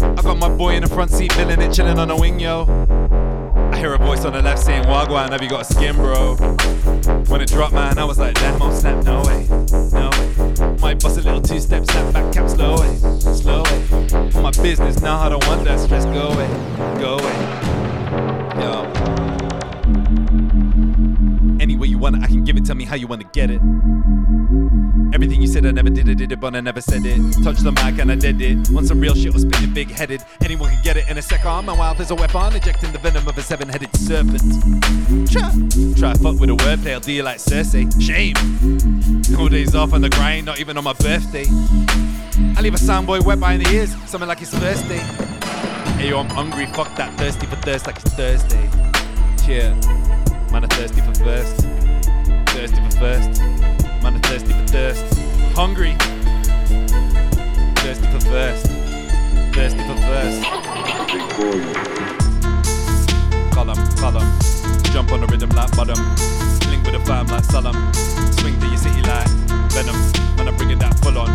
I 0.00 0.22
got 0.22 0.38
my 0.38 0.48
boy 0.48 0.74
in 0.74 0.84
the 0.84 0.88
front 0.88 1.10
seat, 1.10 1.32
feeling 1.32 1.60
it, 1.60 1.72
chilling 1.72 1.98
on 1.98 2.08
a 2.08 2.16
wing, 2.16 2.38
yo. 2.38 2.77
I 3.78 3.80
hear 3.80 3.94
a 3.94 3.98
voice 3.98 4.24
on 4.24 4.32
the 4.32 4.42
left 4.42 4.58
saying, 4.58 4.82
Wagwan, 4.86 5.30
have 5.30 5.40
you 5.40 5.48
got 5.48 5.60
a 5.60 5.64
skin, 5.64 5.94
bro? 5.94 6.34
When 7.28 7.40
it 7.40 7.46
dropped, 7.46 7.74
man, 7.74 7.96
I 7.96 8.02
was 8.02 8.18
like, 8.18 8.34
damn, 8.34 8.60
oh 8.60 8.74
snap, 8.74 9.04
no 9.04 9.22
way, 9.22 9.46
no 9.92 10.10
way. 10.10 10.76
Might 10.80 11.00
bust 11.00 11.16
a 11.16 11.22
little 11.22 11.40
two 11.40 11.60
step, 11.60 11.84
snap 11.84 12.12
back, 12.12 12.32
cap, 12.34 12.50
slow 12.50 12.80
way, 12.80 12.96
slow 13.20 13.62
way. 13.62 14.30
My 14.42 14.50
business, 14.50 15.00
now 15.00 15.20
I 15.20 15.28
don't 15.28 15.46
want 15.46 15.64
that 15.64 15.78
stress, 15.78 16.04
go 16.06 16.26
away, 16.26 16.48
go 16.98 17.18
away. 17.18 17.36
Yo. 18.60 18.82
Any 21.60 21.76
way 21.76 21.86
you 21.86 21.98
want 21.98 22.16
it, 22.16 22.24
I 22.24 22.26
can 22.26 22.42
give 22.42 22.56
it, 22.56 22.64
tell 22.66 22.74
me 22.74 22.84
how 22.84 22.96
you 22.96 23.06
want 23.06 23.20
to 23.20 23.28
get 23.28 23.48
it. 23.48 23.60
Everything 25.18 25.42
you 25.42 25.48
said, 25.48 25.66
I 25.66 25.72
never 25.72 25.90
did 25.90 26.08
it, 26.08 26.14
did 26.14 26.30
it, 26.30 26.38
but 26.38 26.54
I 26.54 26.60
never 26.60 26.80
said 26.80 27.04
it. 27.04 27.18
Touch 27.42 27.58
the 27.58 27.72
mic 27.72 27.98
and 27.98 28.12
I 28.12 28.14
did 28.14 28.40
it. 28.40 28.70
Want 28.70 28.86
some 28.86 29.00
real 29.00 29.16
shit 29.16 29.34
or 29.34 29.40
spit 29.40 29.60
it 29.64 29.74
big 29.74 29.90
headed. 29.90 30.22
Anyone 30.44 30.70
can 30.70 30.80
get 30.84 30.96
it 30.96 31.10
in 31.10 31.18
a 31.18 31.22
second. 31.22 31.64
My 31.64 31.76
mouth 31.76 31.98
is 31.98 32.12
a 32.12 32.14
weapon, 32.14 32.54
ejecting 32.54 32.92
the 32.92 32.98
venom 32.98 33.26
of 33.26 33.36
a 33.36 33.42
seven 33.42 33.68
headed 33.68 33.92
serpent. 33.96 34.40
Try, 35.28 35.50
try 35.98 36.14
fuck 36.14 36.38
with 36.38 36.50
a 36.50 36.56
wordplay, 36.62 36.92
I'll 36.92 37.00
do 37.00 37.10
you 37.10 37.24
like 37.24 37.38
Cersei. 37.38 37.90
Shame. 38.00 38.36
No 39.36 39.48
days 39.48 39.74
off 39.74 39.92
on 39.92 40.02
the 40.02 40.08
grind, 40.08 40.46
not 40.46 40.60
even 40.60 40.78
on 40.78 40.84
my 40.84 40.92
birthday. 40.92 41.46
I 42.56 42.60
leave 42.60 42.74
a 42.74 42.78
soundboy 42.78 43.24
wet 43.24 43.40
behind 43.40 43.66
the 43.66 43.74
ears, 43.74 43.96
something 44.06 44.28
like 44.28 44.40
it's 44.40 44.54
Thursday. 44.54 44.98
Hey 45.98 46.10
yo, 46.10 46.20
I'm 46.20 46.30
hungry, 46.30 46.66
fuck 46.66 46.94
that, 46.94 47.12
thirsty 47.18 47.46
for 47.46 47.56
thirst 47.56 47.88
like 47.88 47.96
it's 47.96 48.14
Thursday. 48.14 48.70
Yeah, 49.48 49.74
man, 50.52 50.62
I'm 50.62 50.68
thirsty 50.68 51.00
for 51.00 51.12
first. 51.24 51.66
Thirsty 52.54 52.76
for 52.88 52.96
first. 52.98 53.67
Man, 54.02 54.14
I'm 54.14 54.20
thirsty 54.22 54.52
for 54.52 54.66
thirst. 54.66 55.04
Hungry. 55.54 55.96
Thirsty 57.82 58.06
for 58.12 58.20
first. 58.20 58.66
Thirsty 59.54 59.82
for 59.86 59.96
first. 60.06 60.42
Column, 63.52 63.80
column. 63.96 64.38
Jump 64.92 65.12
on 65.12 65.20
the 65.20 65.26
rhythm 65.26 65.50
like 65.50 65.70
bottom. 65.76 65.98
Link 66.70 66.84
with 66.84 66.94
a 66.94 67.00
fam 67.04 67.26
like 67.26 67.44
Salam. 67.44 67.74
Swing 68.38 68.58
to 68.60 68.66
your 68.66 68.76
city 68.76 69.02
like 69.02 69.28
Venom. 69.72 69.96
Man, 70.36 70.48
I'm 70.48 70.56
bringing 70.56 70.78
that 70.78 70.98
full 71.00 71.18
on. 71.18 71.28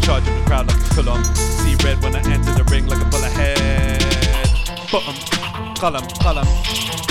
Charging 0.00 0.34
the 0.34 0.44
crowd 0.46 0.66
like 0.66 0.76
a 0.76 0.94
Coulomb. 0.94 1.24
See 1.34 1.76
red 1.84 2.02
when 2.02 2.16
I 2.16 2.20
enter 2.30 2.52
the 2.54 2.64
ring 2.70 2.86
like 2.86 3.00
a 3.00 3.04
bullet 3.06 3.32
head. 3.32 4.02
Bottom, 4.90 5.14
column, 5.76 6.06
column. 6.20 6.48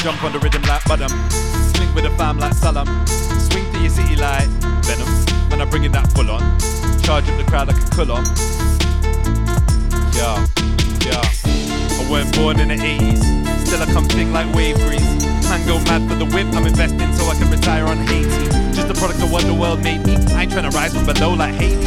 Jump 0.03 0.23
on 0.23 0.33
the 0.33 0.39
rhythm 0.39 0.61
like 0.63 0.83
bottom. 0.85 1.11
Swing 1.73 1.93
with 1.95 2.05
a 2.05 2.11
fam 2.17 2.37
like 2.37 2.53
Salam. 2.53 2.87
Swing 3.07 3.71
to 3.73 3.79
your 3.79 3.89
city 3.89 4.15
like 4.15 4.49
Venom. 4.89 5.49
Man, 5.49 5.61
I'm 5.61 5.69
bringing 5.69 5.91
that 5.91 6.09
full 6.13 6.31
on. 6.31 6.41
Charging 7.05 7.37
the 7.37 7.43
crowd 7.43 7.67
like 7.67 7.77
a 7.77 7.89
Coulomb. 7.93 8.25
Yeah, 10.17 10.41
yeah. 11.05 11.21
I 11.93 12.01
weren't 12.09 12.33
born 12.33 12.59
in 12.59 12.69
the 12.69 12.75
80s. 12.75 13.21
Still 13.67 13.83
I 13.83 13.85
come 13.93 14.05
thick 14.09 14.27
like 14.33 14.49
wave 14.55 14.77
breeze. 14.81 15.05
Man 15.45 15.61
go 15.67 15.77
mad 15.85 16.09
for 16.09 16.15
the 16.17 16.25
whip, 16.25 16.47
I'm 16.57 16.65
investing 16.65 17.13
so 17.13 17.29
I 17.29 17.35
can 17.37 17.51
retire 17.51 17.85
on 17.85 17.97
Haiti. 17.97 18.49
Just 18.73 18.89
a 18.89 18.95
product 18.95 19.21
of 19.21 19.31
what 19.31 19.45
the 19.45 19.53
world 19.53 19.83
made 19.83 20.05
me. 20.07 20.17
I 20.33 20.43
ain't 20.43 20.51
trying 20.51 20.65
to 20.65 20.75
rise 20.75 20.93
from 20.95 21.05
below 21.05 21.33
like 21.33 21.53
Hades. 21.53 21.85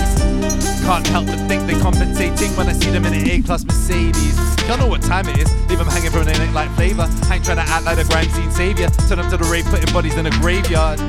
Can't 0.87 1.07
help 1.07 1.27
but 1.27 1.39
think 1.49 1.66
they're 1.66 1.81
compensating 1.81 2.55
when 2.55 2.69
I 2.69 2.73
see 2.73 2.91
them 2.91 3.05
in 3.07 3.15
an 3.15 3.29
A-class 3.29 3.65
Mercedes. 3.65 4.39
Y'all 4.69 4.79
know 4.79 4.87
what 4.87 5.03
time 5.03 5.29
it 5.29 5.39
is. 5.39 5.51
Leave 5.66 5.79
them 5.79 5.89
hanging 5.89 6.11
from 6.11 6.24
the 6.24 6.33
neck 6.33 6.55
like 6.55 6.70
flavor. 6.74 7.09
I 7.27 7.35
ain't 7.35 7.45
trying 7.45 7.59
to 7.59 7.66
act 7.66 7.85
like 7.85 7.99
a 7.99 8.05
grime 8.05 8.31
scene 8.31 8.51
savior. 8.53 8.89
Turn 9.09 9.19
up 9.19 9.29
to 9.31 9.37
the 9.37 9.49
rave, 9.51 9.65
putting 9.66 9.93
bodies 9.93 10.16
in 10.16 10.27
a 10.27 10.31
graveyard. 10.39 11.01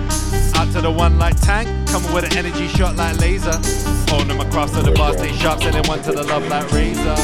Out 0.56 0.72
to 0.74 0.82
the 0.82 0.91
one 0.91 1.18
like 1.18 1.40
tank, 1.41 1.68
coming 1.94 2.11
with 2.11 2.26
an 2.26 2.36
energy 2.36 2.68
shot 2.68 2.95
like 2.95 3.15
laser. 3.20 3.53
Own 4.11 4.28
them 4.28 4.41
across 4.41 4.72
to 4.72 4.82
the 4.82 4.91
bar, 4.91 5.14
stay 5.14 5.32
sharp, 5.34 5.61
sending 5.61 5.86
one 5.88 6.02
to 6.02 6.11
the 6.11 6.24
love 6.24 6.48
like 6.48 6.65
razor. 6.72 7.15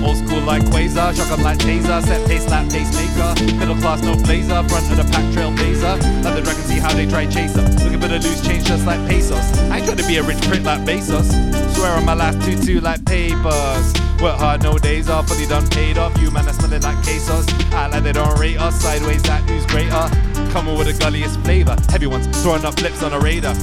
Old 0.00 0.16
school 0.16 0.40
like 0.40 0.62
Quasar, 0.72 1.14
shock 1.14 1.30
'em 1.36 1.42
like 1.42 1.58
taser, 1.58 2.00
set 2.02 2.26
pace 2.26 2.48
like 2.48 2.66
pacemaker. 2.70 3.58
Middle 3.58 3.76
class, 3.76 4.00
no 4.00 4.16
blazer, 4.16 4.64
front 4.68 4.90
of 4.90 4.96
the 4.96 5.04
pack 5.12 5.26
trail 5.34 5.52
blazer. 5.52 6.00
Let 6.24 6.34
the 6.34 6.40
dragon 6.40 6.64
see 6.64 6.80
how 6.80 6.94
they 6.94 7.04
try 7.04 7.26
chase 7.26 7.58
up. 7.58 7.68
Looking 7.84 8.00
for 8.00 8.08
the 8.08 8.18
loose 8.18 8.40
change 8.40 8.64
just 8.64 8.86
like 8.86 9.06
pesos. 9.06 9.44
I 9.68 9.76
ain't 9.76 9.84
trying 9.84 9.98
to 9.98 10.06
be 10.06 10.16
a 10.16 10.22
rich 10.22 10.40
prick 10.48 10.64
like 10.64 10.80
Bezos. 10.88 11.28
Swear 11.76 11.92
on 11.92 12.06
my 12.06 12.14
last 12.14 12.40
two 12.40 12.56
two 12.56 12.80
like 12.80 13.04
papers. 13.04 13.86
Work 14.22 14.38
hard, 14.40 14.62
no 14.62 14.78
days 14.78 15.10
off, 15.10 15.28
fully 15.28 15.46
done 15.46 15.68
paid 15.68 15.98
off. 15.98 16.16
You 16.22 16.30
man 16.30 16.48
are 16.48 16.54
smelling 16.54 16.80
like 16.80 16.96
quesos. 17.04 17.44
I 17.74 17.88
like 17.88 18.02
they 18.02 18.12
don't 18.12 18.38
rate 18.38 18.56
us. 18.56 18.80
Sideways, 18.80 19.22
that 19.24 19.42
who's 19.42 19.66
greater. 19.66 20.08
Coming 20.52 20.78
with 20.78 20.86
the 20.86 20.96
gulliest 21.04 21.38
flavor. 21.40 21.76
Heavy 21.90 22.06
ones 22.06 22.26
throwing 22.42 22.64
up 22.64 22.78
flips 22.78 23.02
on 23.02 23.12
a 23.12 23.20
radar. 23.20 23.54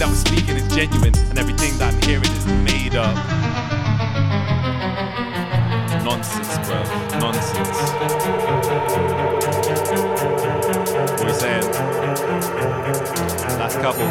Everything 0.00 0.14
that 0.14 0.30
we're 0.30 0.38
speaking 0.38 0.56
is 0.56 0.68
genuine, 0.76 1.14
and 1.30 1.38
everything 1.40 1.76
that 1.78 1.92
I'm 1.92 2.00
hearing 2.02 2.22
is 2.22 2.46
made 2.46 2.94
up. 2.94 3.16
Nonsense, 6.04 6.54
bro. 6.68 6.78
Nonsense. 7.18 7.78
What 11.10 11.20
are 11.20 11.28
you 11.28 11.34
saying? 11.34 11.66
Last 13.58 13.80
couple. 13.80 14.06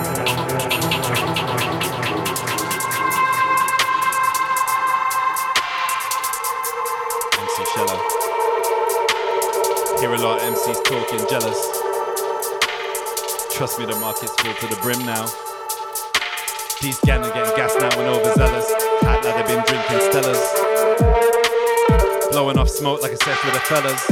Hear 10.02 10.14
a 10.14 10.18
lot 10.18 10.42
of 10.42 10.54
MCs 10.54 10.84
talking 10.84 11.26
jealous. 11.30 11.60
Trust 13.56 13.80
me, 13.80 13.86
the 13.86 13.96
market's 14.02 14.36
full 14.42 14.54
to 14.54 14.68
the 14.68 14.80
brim 14.82 15.06
now. 15.06 15.47
These 16.80 17.00
gang 17.00 17.24
are 17.24 17.34
getting 17.34 17.56
gassed 17.56 17.80
now 17.80 17.90
and 17.90 18.08
overzealous. 18.08 18.72
Act 19.02 19.26
like 19.26 19.36
they've 19.36 19.48
been 19.48 19.64
drinking 19.66 19.98
Stellas. 20.12 20.42
Blowing 22.32 22.60
off 22.60 22.70
smoke 22.70 23.02
like 23.02 23.14
a 23.14 23.18
sesh 23.18 23.44
with 23.44 23.54
the 23.56 23.60
fellas. 23.62 24.06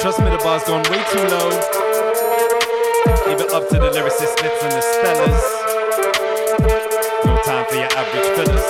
Trust 0.00 0.20
me, 0.20 0.30
the 0.30 0.38
bar's 0.38 0.64
gone 0.64 0.82
way 0.88 1.04
too 1.12 1.24
low. 1.28 1.50
Leave 3.28 3.40
it 3.42 3.52
up 3.52 3.68
to 3.68 3.74
the 3.74 3.90
lyricist 3.90 4.38
Smiths 4.38 4.62
and 4.62 4.72
the 4.72 4.80
Stellas. 4.80 5.42
No 7.26 7.36
time 7.42 7.66
for 7.68 7.76
your 7.76 7.92
average 7.92 8.28
fillers. 8.38 8.66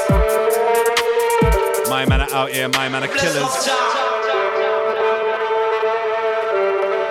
My 1.89 2.05
man 2.05 2.20
are 2.23 2.32
out 2.32 2.51
here, 2.51 2.69
my 2.69 2.89
man 2.89 3.05
are 3.05 3.09
killers. 3.09 3.69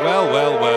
Well, 0.03 0.25
well, 0.33 0.59
well. 0.59 0.76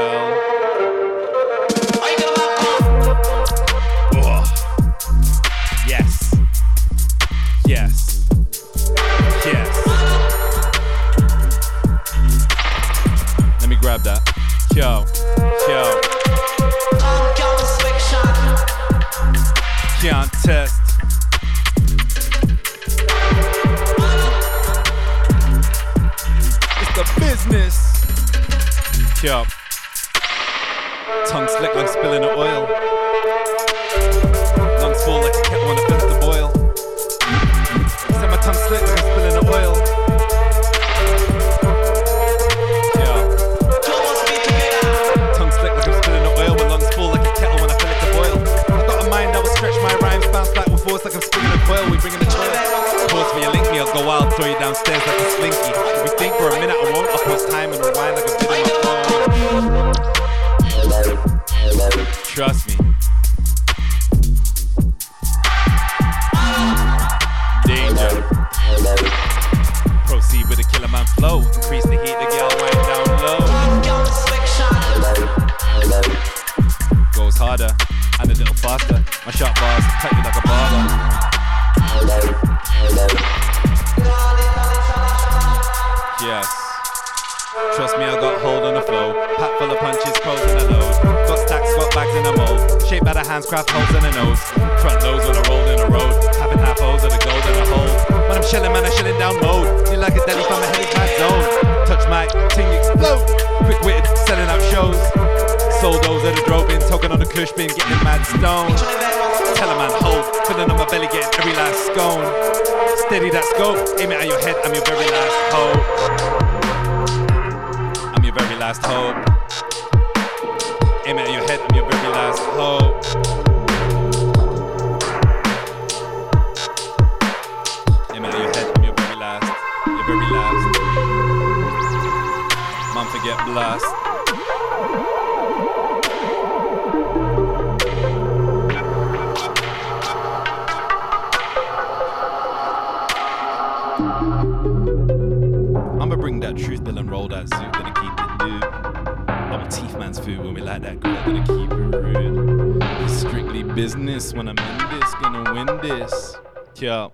When 154.40 154.48
I'm 154.48 154.56
in 154.56 155.00
this, 155.00 155.14
gonna 155.20 155.52
win 155.52 155.66
this. 155.82 156.36
Yeah. 156.76 157.08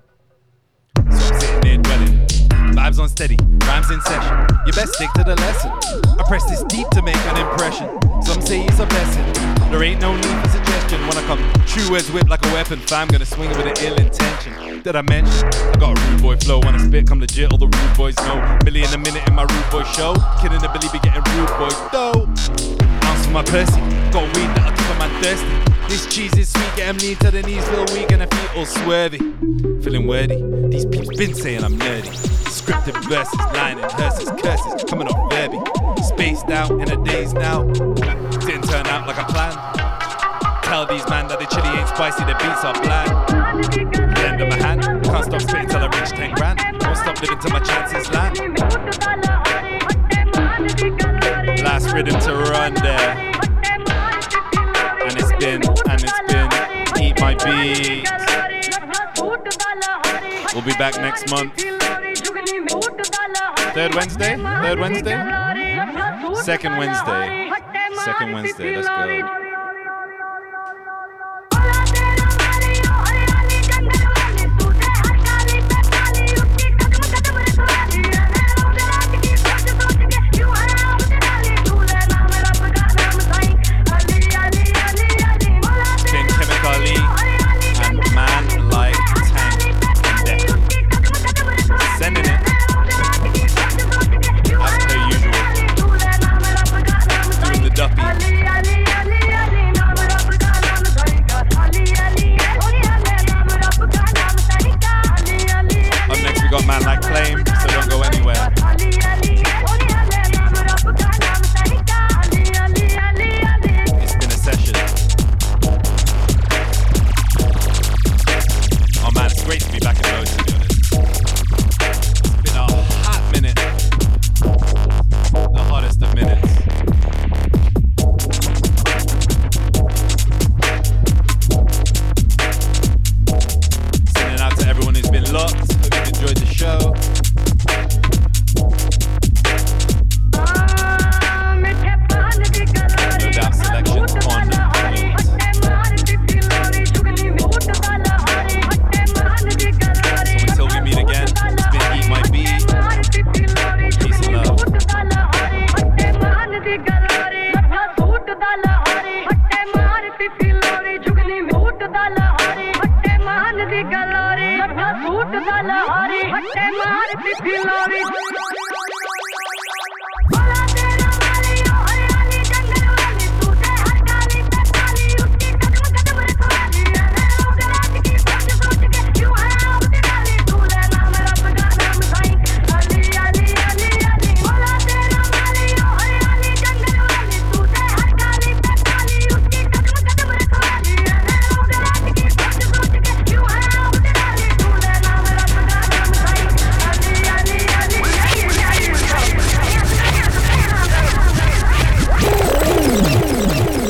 So 0.97 1.35
I'm 1.35 1.41
sitting 1.41 1.61
there 1.61 1.79
dwelling. 1.79 2.27
Vibes 2.79 3.01
on 3.01 3.09
steady, 3.09 3.37
rhymes 3.67 3.91
in 3.91 4.01
session. 4.03 4.47
You 4.65 4.73
best 4.73 4.95
stick 4.95 5.11
to 5.15 5.25
the 5.25 5.35
lesson. 5.35 5.73
I 6.21 6.23
press 6.29 6.49
this 6.49 6.63
deep 6.69 6.89
to 6.91 7.03
make 7.03 7.17
an 7.17 7.37
impression. 7.37 7.89
Some 8.23 8.41
say 8.43 8.65
it's 8.65 8.79
a 8.79 8.87
blessing. 8.87 9.27
There 9.73 9.83
ain't 9.83 10.01
no 10.01 10.15
need 10.15 10.39
for 10.43 10.51
suggestion 10.51 11.01
when 11.01 11.17
I 11.19 11.27
come 11.27 11.41
true 11.67 11.91
words 11.91 12.13
whip 12.13 12.29
like 12.29 12.47
a 12.47 12.53
weapon. 12.53 12.79
Fam 12.79 13.09
gonna 13.09 13.27
swing 13.27 13.51
it 13.51 13.57
with 13.57 13.67
an 13.67 13.75
ill 13.85 13.97
intention. 13.97 14.83
Did 14.85 14.95
I 14.95 15.03
mention? 15.03 15.49
I 15.49 15.77
got 15.81 15.99
a 15.99 16.03
rude 16.07 16.23
boy 16.23 16.37
flow 16.37 16.61
when 16.61 16.77
I 16.77 16.79
spit, 16.79 17.09
come 17.09 17.19
legit. 17.19 17.51
All 17.51 17.59
the 17.59 17.67
rude 17.67 17.97
boys 17.97 18.15
know. 18.19 18.39
Million 18.65 18.95
a 18.95 18.99
minute 18.99 19.27
in 19.27 19.35
my 19.35 19.43
rude 19.43 19.71
boy 19.73 19.83
show. 19.83 20.15
Kidding 20.41 20.63
the 20.63 20.71
Billy 20.71 20.87
be 20.93 21.01
getting 21.01 21.27
rude 21.35 21.51
boy. 21.59 21.75
Ounce 21.91 23.27
for 23.27 23.33
my 23.33 23.43
Percy. 23.43 23.81
Got 24.15 24.31
weed 24.37 24.47
man 24.55 24.66
thirsty. 25.23 25.67
This 25.89 26.07
cheese 26.07 26.37
is 26.37 26.53
sweet, 26.53 26.85
him 26.85 26.99
lean 26.99 27.17
to 27.17 27.31
the 27.31 27.43
knees, 27.43 27.67
feel 27.69 27.85
weak 27.95 28.11
and 28.13 28.23
I 28.23 28.27
feel 28.27 28.61
all 28.61 28.67
swervy. 28.67 29.21
Feeling 29.83 30.07
worthy. 30.07 30.43
These 30.69 30.87
people 30.87 31.17
been 31.17 31.35
saying 31.35 31.63
I'm 31.63 31.79
nerdy. 31.79 32.11
Scripted 32.51 32.97
verses, 33.09 33.39
lying 33.55 33.79
in 33.79 33.89
hearses, 33.91 34.29
curses, 34.43 34.85
coming 34.89 35.07
off 35.09 35.33
verby. 35.33 35.61
Spaced 36.05 36.51
out 36.51 36.71
in 36.73 36.91
a 36.91 37.05
daze 37.05 37.33
now. 37.33 37.65
Didn't 37.65 38.69
turn 38.69 38.87
out 38.87 39.07
like 39.07 39.19
I 39.19 39.25
planned. 39.25 40.65
Tell 40.65 40.85
these 40.87 41.09
man 41.09 41.29
that 41.29 41.39
the 41.39 41.47
chili 41.47 41.69
ain't 41.79 41.89
spicy, 41.89 42.25
the 42.25 42.35
beats 42.35 42.65
are 42.65 42.75
bland. 42.83 44.17
The 44.17 44.27
end 44.27 44.41
of 44.43 44.49
my 44.49 44.57
hand, 44.57 44.83
can't 45.05 45.25
stop 45.25 45.41
spitting 45.41 45.69
till 45.69 45.79
I 45.79 45.87
reach 46.01 46.11
10 46.11 46.35
grand. 46.35 46.61
Won't 46.83 46.99
stop 46.99 47.23
living 47.23 47.39
till 47.39 47.53
my 47.53 47.61
chances 47.61 48.11
land. 48.11 48.37
Last 51.63 51.93
rhythm 51.93 52.19
to 52.21 52.35
run 52.51 52.75
there. 52.75 53.36
My 57.27 57.35
beats. 57.45 58.11
We'll 60.55 60.65
be 60.65 60.75
back 60.75 60.97
next 60.97 61.29
month. 61.29 61.55
Third 63.75 63.95
Wednesday? 63.95 64.37
Third 64.37 64.79
Wednesday? 64.79 65.17
Second 66.43 66.77
Wednesday. 66.77 67.51
Second 68.05 68.33
Wednesday, 68.33 68.77
let's 68.77 68.89
go. 68.89 69.46